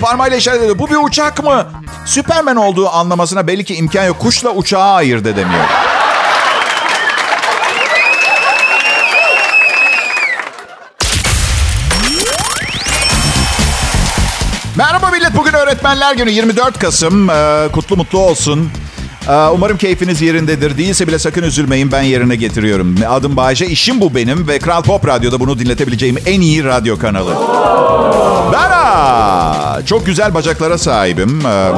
parmağıyla 0.00 0.36
işaret 0.36 0.62
ediyor. 0.62 0.78
Bu 0.78 0.90
bir 0.90 0.96
uçak 0.96 1.44
mı? 1.44 1.66
Superman 2.06 2.56
olduğu 2.56 2.88
anlamasına 2.88 3.46
belli 3.46 3.64
ki 3.64 3.74
imkan 3.74 4.04
yok. 4.04 4.18
Kuşla 4.18 4.50
uçağı 4.50 4.92
ayırt 4.92 5.26
edemiyor. 5.26 5.64
Merhaba 14.76 15.10
millet. 15.10 15.36
Bugün 15.36 15.52
Öğretmenler 15.52 16.14
Günü 16.14 16.30
24 16.30 16.78
Kasım. 16.78 17.30
Ee, 17.30 17.68
kutlu 17.72 17.96
mutlu 17.96 18.18
olsun. 18.18 18.70
Ee, 19.28 19.32
umarım 19.32 19.78
keyfiniz 19.78 20.22
yerindedir. 20.22 20.78
Değilse 20.78 21.08
bile 21.08 21.18
sakın 21.18 21.42
üzülmeyin. 21.42 21.92
Ben 21.92 22.02
yerine 22.02 22.36
getiriyorum. 22.36 22.96
Adım 23.08 23.36
Bayece. 23.36 23.66
İşim 23.66 24.00
bu 24.00 24.14
benim 24.14 24.48
ve 24.48 24.58
Kral 24.58 24.82
Pop 24.82 25.06
Radyo'da 25.06 25.40
bunu 25.40 25.58
dinletebileceğim 25.58 26.16
en 26.26 26.40
iyi 26.40 26.64
radyo 26.64 26.98
kanalı. 26.98 27.36
Ben 28.52 28.72
çok 29.86 30.06
güzel 30.06 30.34
bacaklara 30.34 30.78
sahibim. 30.78 31.46
Ee, 31.46 31.72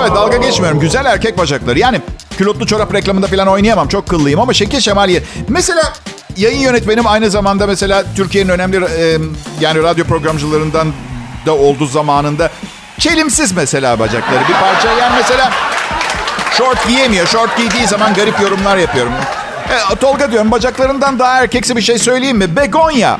evet 0.00 0.14
dalga 0.14 0.36
geçmiyorum. 0.36 0.80
Güzel 0.80 1.04
erkek 1.04 1.38
bacakları. 1.38 1.78
Yani 1.78 2.00
külotlu 2.38 2.66
çorap 2.66 2.94
reklamında 2.94 3.26
falan 3.26 3.48
oynayamam. 3.48 3.88
Çok 3.88 4.08
kıllıyım 4.08 4.40
ama 4.40 4.52
şekil 4.52 4.80
şemal 4.80 5.08
yer. 5.08 5.22
Mesela 5.48 5.92
yayın 6.36 6.58
yönetmenim 6.58 7.06
aynı 7.06 7.30
zamanda 7.30 7.66
mesela 7.66 8.04
Türkiye'nin 8.16 8.48
önemli 8.48 8.76
e, 8.76 9.18
yani 9.60 9.82
radyo 9.82 10.04
programcılarından 10.04 10.92
da 11.46 11.54
oldu 11.54 11.86
zamanında. 11.86 12.50
Çelimsiz 12.98 13.52
mesela 13.52 13.98
bacakları 13.98 14.40
bir 14.48 14.54
parça. 14.54 14.92
Yani 14.92 15.14
mesela 15.16 15.50
şort 16.52 16.86
giyemiyor. 16.88 17.26
Şort 17.26 17.56
giydiği 17.56 17.86
zaman 17.86 18.14
garip 18.14 18.40
yorumlar 18.40 18.76
yapıyorum. 18.76 19.12
E, 19.92 19.94
Tolga 19.94 20.32
diyorum 20.32 20.50
bacaklarından 20.50 21.18
daha 21.18 21.40
erkeksi 21.42 21.76
bir 21.76 21.82
şey 21.82 21.98
söyleyeyim 21.98 22.36
mi? 22.36 22.56
Begonya. 22.56 23.18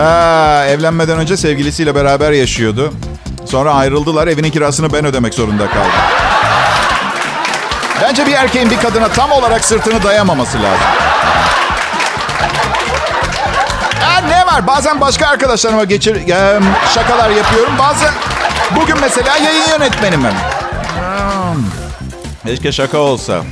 Aa, 0.00 0.64
evlenmeden 0.66 1.18
önce 1.18 1.36
sevgilisiyle 1.36 1.94
beraber 1.94 2.32
yaşıyordu. 2.32 2.92
Sonra 3.46 3.74
ayrıldılar. 3.74 4.26
Evinin 4.28 4.50
kirasını 4.50 4.92
ben 4.92 5.04
ödemek 5.04 5.34
zorunda 5.34 5.66
kaldım. 5.66 5.90
Bence 8.02 8.26
bir 8.26 8.32
erkeğin 8.32 8.70
bir 8.70 8.78
kadına 8.80 9.08
tam 9.08 9.32
olarak 9.32 9.64
sırtını 9.64 10.02
dayamaması 10.02 10.58
lazım. 10.62 10.86
Ya 14.02 14.20
ne 14.28 14.46
var? 14.46 14.66
Bazen 14.66 15.00
başka 15.00 15.26
arkadaşlarıma 15.26 15.84
geçir 15.84 16.16
e, 16.28 16.60
şakalar 16.94 17.30
yapıyorum. 17.30 17.72
Bazen 17.78 18.10
bugün 18.76 18.96
mesela 19.00 19.36
yayın 19.36 19.68
yönetmenim 19.70 20.24
ben. 20.24 20.34
Keşke 22.46 22.72
şaka 22.72 22.98
olsa. 22.98 23.42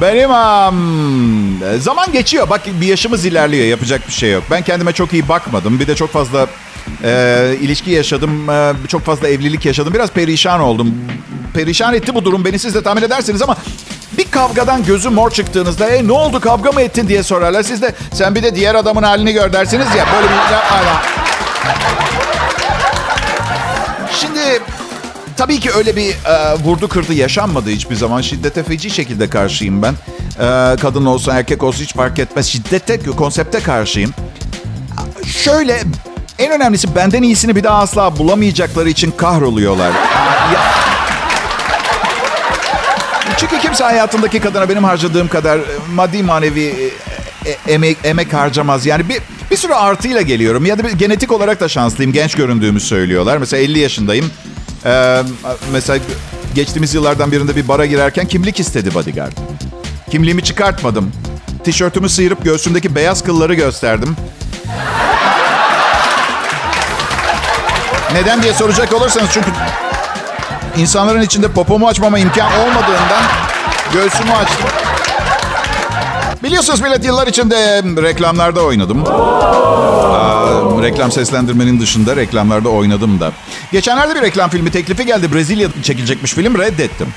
Benim 0.00 0.30
um, 0.30 1.80
zaman 1.80 2.12
geçiyor. 2.12 2.50
Bak 2.50 2.60
bir 2.80 2.86
yaşımız 2.86 3.24
ilerliyor. 3.24 3.66
Yapacak 3.66 4.08
bir 4.08 4.12
şey 4.12 4.32
yok. 4.32 4.44
Ben 4.50 4.62
kendime 4.62 4.92
çok 4.92 5.12
iyi 5.12 5.28
bakmadım. 5.28 5.80
Bir 5.80 5.86
de 5.86 5.94
çok 5.94 6.12
fazla 6.12 6.46
e, 7.04 7.56
ilişki 7.60 7.90
yaşadım. 7.90 8.50
E, 8.50 8.72
çok 8.88 9.02
fazla 9.02 9.28
evlilik 9.28 9.66
yaşadım. 9.66 9.94
Biraz 9.94 10.10
perişan 10.10 10.60
oldum. 10.60 10.94
Perişan 11.54 11.94
etti 11.94 12.14
bu 12.14 12.24
durum. 12.24 12.44
Beni 12.44 12.58
siz 12.58 12.74
de 12.74 12.82
tahmin 12.82 13.02
edersiniz 13.02 13.42
ama 13.42 13.56
bir 14.18 14.30
kavgadan 14.30 14.84
gözü 14.84 15.08
mor 15.08 15.30
çıktığınızda 15.30 15.88
e, 15.88 16.06
ne 16.06 16.12
oldu 16.12 16.40
kavga 16.40 16.72
mı 16.72 16.82
ettin 16.82 17.08
diye 17.08 17.22
sorarlar. 17.22 17.62
Siz 17.62 17.82
de 17.82 17.94
sen 18.12 18.34
bir 18.34 18.42
de 18.42 18.54
diğer 18.54 18.74
adamın 18.74 19.02
halini 19.02 19.32
gör 19.32 19.52
dersiniz 19.52 19.86
ya. 19.96 20.06
Böyle 20.14 20.26
bir 20.28 20.52
yapmayla. 20.52 21.02
Şimdi 24.22 24.62
tabii 25.36 25.60
ki 25.60 25.70
öyle 25.72 25.96
bir 25.96 26.10
e, 26.10 26.54
vurdu 26.64 26.88
kırdı 26.88 27.14
yaşanmadı 27.14 27.70
hiçbir 27.70 27.94
zaman. 27.94 28.20
Şiddete 28.20 28.62
feci 28.62 28.90
şekilde 28.90 29.30
karşıyım 29.30 29.82
ben. 29.82 29.92
E, 29.92 30.76
kadın 30.76 31.06
olsa 31.06 31.38
erkek 31.38 31.62
olsa 31.62 31.82
hiç 31.82 31.94
fark 31.94 32.18
etmez. 32.18 32.46
Şiddete, 32.46 32.98
konsepte 32.98 33.60
karşıyım. 33.60 34.14
Şöyle 35.26 35.82
en 36.38 36.52
önemlisi 36.52 36.96
benden 36.96 37.22
iyisini 37.22 37.56
bir 37.56 37.64
daha 37.64 37.78
asla 37.78 38.18
bulamayacakları 38.18 38.88
için 38.88 39.10
kahroluyorlar. 39.10 39.90
Ya, 40.54 40.60
çünkü 43.36 43.58
kimse 43.58 43.84
hayatındaki 43.84 44.40
kadına 44.40 44.68
benim 44.68 44.84
harcadığım 44.84 45.28
kadar 45.28 45.58
e, 45.58 45.62
maddi 45.94 46.22
manevi 46.22 46.92
e, 47.46 47.50
e, 47.50 47.72
emek, 47.72 47.98
emek 48.04 48.32
harcamaz. 48.32 48.86
Yani 48.86 49.08
bir, 49.08 49.22
bir 49.52 49.56
sürü 49.56 49.72
artıyla 49.72 50.20
geliyorum. 50.20 50.66
Ya 50.66 50.78
da 50.78 50.84
bir, 50.84 50.90
genetik 50.90 51.32
olarak 51.32 51.60
da 51.60 51.68
şanslıyım. 51.68 52.12
Genç 52.12 52.34
göründüğümü 52.34 52.80
söylüyorlar. 52.80 53.36
Mesela 53.36 53.62
50 53.62 53.78
yaşındayım. 53.78 54.30
Ee, 54.84 55.22
mesela 55.72 55.98
geçtiğimiz 56.54 56.94
yıllardan 56.94 57.32
birinde 57.32 57.56
bir 57.56 57.68
bara 57.68 57.86
girerken 57.86 58.26
kimlik 58.26 58.60
istedi 58.60 58.94
bodyguard. 58.94 59.32
Kimliğimi 60.10 60.44
çıkartmadım. 60.44 61.12
Tişörtümü 61.64 62.08
sıyırıp 62.08 62.44
göğsümdeki 62.44 62.94
beyaz 62.94 63.24
kılları 63.24 63.54
gösterdim. 63.54 64.16
Neden 68.12 68.42
diye 68.42 68.52
soracak 68.52 68.92
olursanız 68.92 69.30
çünkü 69.32 69.50
insanların 70.76 71.22
içinde 71.22 71.48
popomu 71.48 71.88
açmama 71.88 72.18
imkan 72.18 72.52
olmadığından 72.52 73.22
göğsümü 73.92 74.32
açtım. 74.32 74.68
Biliyorsunuz 76.42 76.80
millet 76.80 77.04
yıllar 77.04 77.26
içinde 77.26 77.82
reklamlarda 78.02 78.60
oynadım. 78.62 79.04
Aa, 79.06 80.82
reklam 80.82 81.12
seslendirmenin 81.12 81.80
dışında 81.80 82.16
reklamlarda 82.16 82.68
oynadım 82.68 83.20
da. 83.20 83.32
Geçenlerde 83.72 84.14
bir 84.14 84.22
reklam 84.22 84.50
filmi 84.50 84.70
teklifi 84.70 85.06
geldi. 85.06 85.34
Brezilya 85.34 85.68
çekilecekmiş 85.82 86.32
film 86.34 86.58
reddettim. 86.58 87.08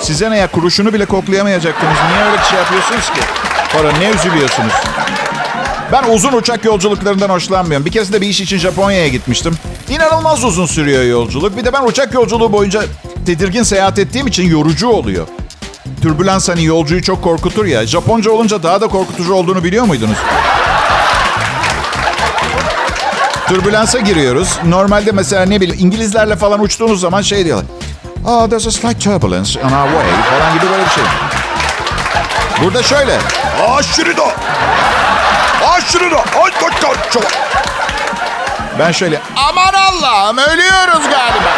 Size 0.00 0.30
ne 0.30 0.38
ya 0.38 0.46
kuruşunu 0.46 0.92
bile 0.92 1.04
koklayamayacaktınız. 1.04 1.94
Niye 2.12 2.24
öyle 2.26 2.38
bir 2.38 2.44
şey 2.44 2.58
yapıyorsunuz 2.58 3.10
ki? 3.10 3.20
Para 3.72 3.92
ne 3.92 4.10
üzülüyorsunuz? 4.10 4.72
Ben 5.92 6.04
uzun 6.14 6.32
uçak 6.32 6.64
yolculuklarından 6.64 7.28
hoşlanmıyorum. 7.28 7.86
Bir 7.86 7.92
keresinde 7.92 8.20
bir 8.20 8.28
iş 8.28 8.40
için 8.40 8.58
Japonya'ya 8.58 9.08
gitmiştim. 9.08 9.54
İnanılmaz 9.88 10.44
uzun 10.44 10.66
sürüyor 10.66 11.02
yolculuk. 11.02 11.56
Bir 11.56 11.64
de 11.64 11.72
ben 11.72 11.82
uçak 11.86 12.14
yolculuğu 12.14 12.52
boyunca 12.52 12.82
tedirgin 13.26 13.62
seyahat 13.62 13.98
ettiğim 13.98 14.26
için 14.26 14.44
yorucu 14.50 14.88
oluyor. 14.88 15.26
Türbülans 16.02 16.48
hani 16.48 16.64
yolcuyu 16.64 17.02
çok 17.02 17.22
korkutur 17.22 17.64
ya. 17.64 17.86
Japonca 17.86 18.30
olunca 18.30 18.62
daha 18.62 18.80
da 18.80 18.88
korkutucu 18.88 19.34
olduğunu 19.34 19.64
biliyor 19.64 19.84
muydunuz? 19.84 20.18
Türbülansa 23.48 23.98
giriyoruz. 23.98 24.58
Normalde 24.64 25.12
mesela 25.12 25.44
ne 25.44 25.60
bileyim 25.60 25.86
İngilizlerle 25.86 26.36
falan 26.36 26.60
uçtuğunuz 26.60 27.00
zaman 27.00 27.22
şey 27.22 27.44
diyorlar. 27.44 27.66
Oh, 28.26 28.48
there's 28.48 28.66
a 28.66 28.70
slight 28.70 29.00
turbulence 29.04 29.60
on 29.60 29.64
our 29.64 29.88
way 29.88 30.06
falan 30.38 30.54
gibi 30.54 30.70
böyle 30.70 30.84
bir 30.84 30.90
şey. 30.90 31.04
Burada 32.62 32.82
şöyle. 32.82 33.18
Aşırı 33.68 34.16
da. 34.16 34.26
Aşırı 35.68 36.10
da. 36.10 36.16
Ay, 36.16 36.50
çok. 37.10 37.24
Ben 38.78 38.92
şöyle. 38.92 39.20
Aman 39.36 39.74
Allah'ım 39.74 40.38
ölüyoruz 40.38 41.02
galiba. 41.02 41.50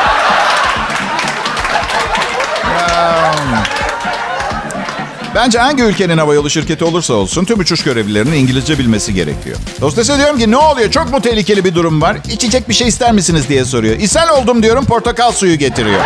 Bence 5.36 5.58
hangi 5.58 5.82
ülkenin 5.82 6.18
havayolu 6.18 6.50
şirketi 6.50 6.84
olursa 6.84 7.14
olsun 7.14 7.44
tüm 7.44 7.60
uçuş 7.60 7.82
görevlilerinin 7.82 8.32
İngilizce 8.32 8.78
bilmesi 8.78 9.14
gerekiyor. 9.14 9.56
Hostese 9.80 10.18
diyorum 10.18 10.38
ki 10.38 10.50
ne 10.50 10.56
oluyor 10.56 10.90
çok 10.90 11.10
mu 11.10 11.22
tehlikeli 11.22 11.64
bir 11.64 11.74
durum 11.74 12.02
var? 12.02 12.16
İçecek 12.32 12.68
bir 12.68 12.74
şey 12.74 12.88
ister 12.88 13.12
misiniz 13.12 13.48
diye 13.48 13.64
soruyor. 13.64 13.96
İshal 13.96 14.42
oldum 14.42 14.62
diyorum 14.62 14.84
portakal 14.84 15.32
suyu 15.32 15.58
getiriyor. 15.58 16.00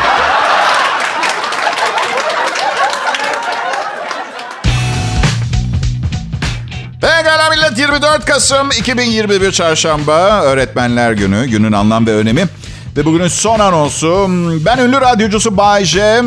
Pekala 7.00 7.50
millet 7.50 7.78
24 7.78 8.24
Kasım 8.24 8.70
2021 8.70 9.52
Çarşamba 9.52 10.42
Öğretmenler 10.42 11.12
Günü. 11.12 11.46
Günün 11.46 11.72
anlam 11.72 12.06
ve 12.06 12.14
önemi. 12.14 12.46
Ve 12.96 13.04
bugünün 13.04 13.28
son 13.28 13.58
anonsu. 13.58 14.26
Ben 14.66 14.78
ünlü 14.78 15.00
radyocusu 15.00 15.56
Bay 15.56 15.84
J. 15.84 16.00
Ee, 16.00 16.20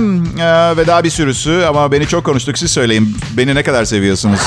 ve 0.78 0.88
daha 0.88 1.04
bir 1.04 1.10
sürüsü 1.10 1.63
ama 1.69 1.91
beni 1.91 2.08
çok 2.08 2.23
konuştuk. 2.23 2.58
Siz 2.58 2.71
söyleyin. 2.71 3.17
Beni 3.38 3.56
ne 3.56 3.63
kadar 3.63 3.86
seviyorsunuz? 3.86 4.39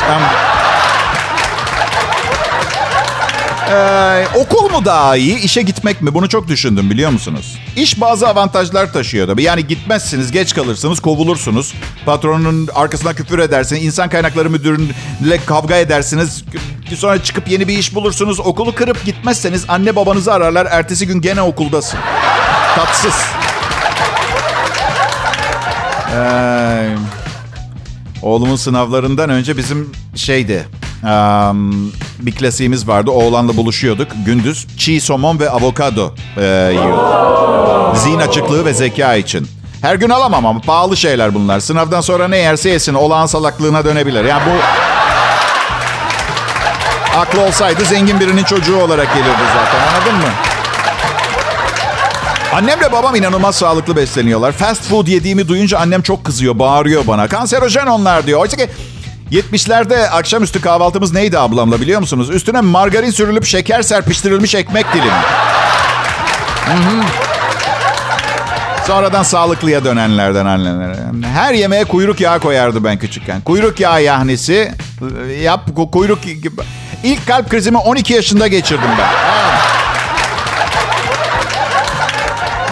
Ee, 3.70 4.26
okul 4.35 4.70
mu 4.70 4.85
daha 4.85 5.16
iyi, 5.16 5.38
işe 5.38 5.62
gitmek 5.62 6.02
mi? 6.02 6.14
Bunu 6.14 6.29
çok 6.29 6.48
düşündüm 6.48 6.90
biliyor 6.90 7.11
musunuz? 7.11 7.59
İş 7.76 8.00
bazı 8.00 8.29
avantajlar 8.29 8.92
taşıyor 8.92 9.26
tabii. 9.26 9.42
Yani 9.42 9.66
gitmezsiniz, 9.66 10.33
geç 10.33 10.55
kalırsınız, 10.55 11.00
kovulursunuz. 11.00 11.74
Patronun 12.05 12.68
arkasına 12.74 13.14
küfür 13.14 13.38
edersiniz. 13.38 13.85
insan 13.85 14.09
kaynakları 14.09 14.50
müdürüyle 14.50 15.38
kavga 15.46 15.76
edersiniz. 15.76 16.44
Sonra 16.96 17.22
çıkıp 17.22 17.48
yeni 17.48 17.68
bir 17.68 17.79
iş 17.79 17.94
bulursunuz. 17.94 18.40
Okulu 18.40 18.74
kırıp 18.74 19.05
gitmezseniz 19.05 19.64
anne 19.68 19.96
babanızı 19.96 20.33
ararlar. 20.33 20.66
Ertesi 20.70 21.07
gün 21.07 21.20
gene 21.20 21.42
okuldasın. 21.42 21.98
Tatsız. 22.76 23.14
Ee, 26.16 26.96
oğlumun 28.22 28.57
sınavlarından 28.57 29.31
önce 29.31 29.57
bizim 29.57 29.92
şeydi 30.14 30.66
Um, 31.02 31.92
bir 32.20 32.32
klasiğimiz 32.32 32.88
vardı. 32.88 33.11
Oğlanla 33.11 33.56
buluşuyorduk. 33.56 34.09
Gündüz 34.26 34.66
çiğ 34.76 35.00
somon 35.00 35.40
ve 35.40 35.50
avokado 35.50 36.14
e, 36.37 36.44
yiyorduk. 36.72 37.96
Zihin 37.96 38.18
açıklığı 38.18 38.64
ve 38.64 38.74
zeka 38.74 39.14
için. 39.14 39.48
Her 39.82 39.94
gün 39.94 40.11
alamam 40.11 40.46
ama 40.46 40.61
pahalı 40.61 40.96
şeyler 40.96 41.35
bunlar. 41.35 41.61
Sınavdan 41.61 42.00
sonra 42.00 42.28
ne 42.28 42.37
yerse 42.37 42.70
yesin. 42.70 42.94
Olağan 42.94 43.26
salaklığına 43.26 43.85
dönebilir. 43.85 44.24
Yani 44.24 44.42
bu... 44.46 44.50
Aklı 47.18 47.40
olsaydı 47.40 47.85
zengin 47.85 48.20
birinin 48.20 48.44
çocuğu 48.44 48.76
olarak 48.76 49.14
gelirdi 49.14 49.42
zaten. 49.54 49.80
Anladın 49.94 50.14
mı? 50.14 50.32
Annemle 52.52 52.92
babam 52.92 53.14
inanılmaz 53.14 53.56
sağlıklı 53.56 53.96
besleniyorlar. 53.96 54.52
Fast 54.52 54.82
food 54.82 55.06
yediğimi 55.06 55.48
duyunca 55.48 55.78
annem 55.78 56.02
çok 56.02 56.24
kızıyor, 56.24 56.59
bağırıyor 56.59 57.06
bana. 57.06 57.28
Kanserojen 57.28 57.87
onlar 57.87 58.26
diyor. 58.26 58.40
Oysa 58.40 58.56
ki 58.56 58.68
70'lerde 59.32 60.08
akşamüstü 60.08 60.60
kahvaltımız 60.60 61.12
neydi 61.12 61.38
ablamla 61.38 61.80
biliyor 61.80 62.00
musunuz? 62.00 62.30
Üstüne 62.30 62.60
margarin 62.60 63.10
sürülüp 63.10 63.44
şeker 63.44 63.82
serpiştirilmiş 63.82 64.54
ekmek 64.54 64.92
dilimi. 64.92 65.12
Sonradan 68.86 69.22
sağlıklıya 69.22 69.84
dönenlerden 69.84 70.46
annelere. 70.46 70.96
Her 71.34 71.54
yemeğe 71.54 71.84
kuyruk 71.84 72.20
yağı 72.20 72.40
koyardı 72.40 72.84
ben 72.84 72.98
küçükken. 72.98 73.40
Kuyruk 73.40 73.80
yağı 73.80 74.02
yahnisi. 74.02 74.72
Yap 75.42 75.60
kuyruk... 75.92 76.18
İlk 77.04 77.26
kalp 77.26 77.50
krizimi 77.50 77.78
12 77.78 78.14
yaşında 78.14 78.46
geçirdim 78.46 78.90
ben. 78.98 79.08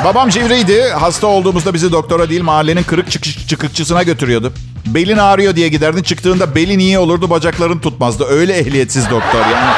Babam 0.04 0.28
civriydi. 0.28 0.82
Hasta 1.00 1.26
olduğumuzda 1.26 1.74
bizi 1.74 1.92
doktora 1.92 2.30
değil 2.30 2.42
mahallenin 2.42 2.82
kırık 2.82 3.10
çıkış, 3.10 3.48
çıkıkçısına 3.48 4.02
götürüyordu. 4.02 4.52
Belin 4.86 5.18
ağrıyor 5.18 5.56
diye 5.56 5.68
giderdin. 5.68 6.02
Çıktığında 6.02 6.54
belin 6.54 6.78
iyi 6.78 6.98
olurdu 6.98 7.30
bacakların 7.30 7.78
tutmazdı. 7.78 8.24
Öyle 8.24 8.52
ehliyetsiz 8.52 9.10
doktor 9.10 9.40
yani. 9.40 9.74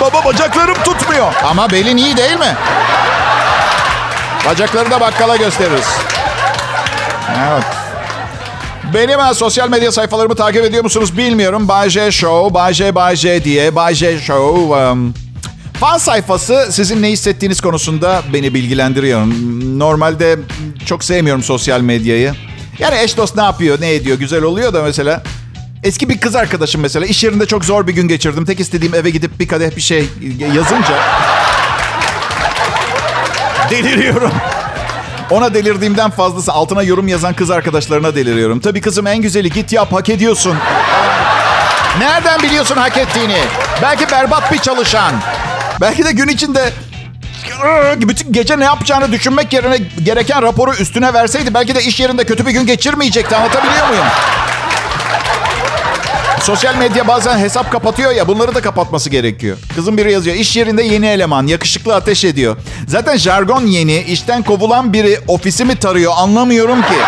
Baba 0.00 0.24
bacaklarım 0.24 0.74
tutmuyor. 0.84 1.32
Ama 1.44 1.70
belin 1.70 1.96
iyi 1.96 2.16
değil 2.16 2.38
mi? 2.38 2.56
Bacakları 4.48 4.90
da 4.90 5.00
bakkala 5.00 5.36
gösteririz. 5.36 5.86
Evet. 7.48 7.64
Benim 8.94 9.34
sosyal 9.34 9.70
medya 9.70 9.92
sayfalarımı 9.92 10.34
takip 10.34 10.64
ediyor 10.64 10.82
musunuz 10.82 11.18
bilmiyorum. 11.18 11.68
Bay 11.68 11.90
J 11.90 12.12
Show, 12.12 12.54
Bay 12.54 12.74
J, 12.74 12.94
Bay 12.94 13.16
J 13.16 13.44
diye. 13.44 13.74
Bay 13.74 13.94
J 13.94 14.18
Show. 14.18 14.74
Um, 14.74 15.14
fan 15.80 15.98
sayfası 15.98 16.68
sizin 16.70 17.02
ne 17.02 17.10
hissettiğiniz 17.10 17.60
konusunda 17.60 18.22
beni 18.32 18.54
bilgilendiriyor. 18.54 19.26
Normalde 19.78 20.38
çok 20.86 21.04
sevmiyorum 21.04 21.42
sosyal 21.42 21.80
medyayı. 21.80 22.34
Yani 22.78 22.98
eş 22.98 23.16
dost 23.16 23.36
ne 23.36 23.42
yapıyor, 23.42 23.80
ne 23.80 23.94
ediyor, 23.94 24.18
güzel 24.18 24.42
oluyor 24.42 24.72
da 24.72 24.82
mesela. 24.82 25.22
Eski 25.84 26.08
bir 26.08 26.20
kız 26.20 26.36
arkadaşım 26.36 26.80
mesela 26.80 27.06
iş 27.06 27.24
yerinde 27.24 27.46
çok 27.46 27.64
zor 27.64 27.86
bir 27.86 27.92
gün 27.92 28.08
geçirdim. 28.08 28.44
Tek 28.44 28.60
istediğim 28.60 28.94
eve 28.94 29.10
gidip 29.10 29.40
bir 29.40 29.48
kadeh 29.48 29.76
bir 29.76 29.80
şey 29.80 30.08
yazınca 30.54 30.98
deliriyorum. 33.70 34.32
Ona 35.30 35.54
delirdiğimden 35.54 36.10
fazlası 36.10 36.52
altına 36.52 36.82
yorum 36.82 37.08
yazan 37.08 37.34
kız 37.34 37.50
arkadaşlarına 37.50 38.14
deliriyorum. 38.14 38.60
Tabii 38.60 38.80
kızım 38.80 39.06
en 39.06 39.22
güzeli 39.22 39.50
git 39.50 39.72
yap 39.72 39.92
hak 39.92 40.08
ediyorsun. 40.08 40.56
Nereden 41.98 42.42
biliyorsun 42.42 42.76
hak 42.76 42.96
ettiğini? 42.96 43.38
Belki 43.82 44.10
berbat 44.10 44.52
bir 44.52 44.58
çalışan. 44.58 45.12
Belki 45.80 46.04
de 46.04 46.12
gün 46.12 46.28
içinde 46.28 46.72
bütün 48.00 48.32
gece 48.32 48.58
ne 48.58 48.64
yapacağını 48.64 49.12
düşünmek 49.12 49.52
yerine 49.52 49.78
gereken 50.02 50.42
raporu 50.42 50.74
üstüne 50.74 51.14
verseydi 51.14 51.54
belki 51.54 51.74
de 51.74 51.82
iş 51.82 52.00
yerinde 52.00 52.24
kötü 52.24 52.46
bir 52.46 52.50
gün 52.50 52.66
geçirmeyecekti. 52.66 53.36
Anlatabiliyor 53.36 53.88
muyum? 53.88 54.04
Sosyal 56.42 56.76
medya 56.76 57.08
bazen 57.08 57.38
hesap 57.38 57.72
kapatıyor 57.72 58.12
ya 58.12 58.28
bunları 58.28 58.54
da 58.54 58.60
kapatması 58.60 59.10
gerekiyor. 59.10 59.56
Kızım 59.74 59.96
biri 59.96 60.12
yazıyor. 60.12 60.36
İş 60.36 60.56
yerinde 60.56 60.82
yeni 60.82 61.06
eleman. 61.06 61.46
Yakışıklı 61.46 61.94
ateş 61.94 62.24
ediyor. 62.24 62.56
Zaten 62.88 63.16
jargon 63.16 63.66
yeni. 63.66 63.98
işten 63.98 64.42
kovulan 64.42 64.92
biri 64.92 65.20
ofisimi 65.28 65.76
tarıyor. 65.76 66.12
Anlamıyorum 66.16 66.82
ki. 66.82 66.98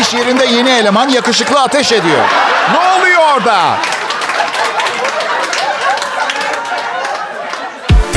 İş 0.00 0.14
yerinde 0.14 0.44
yeni 0.44 0.70
eleman 0.70 1.08
yakışıklı 1.08 1.60
ateş 1.60 1.92
ediyor. 1.92 2.24
Ne 2.72 2.78
oluyor 2.78 3.20
orada? 3.36 3.76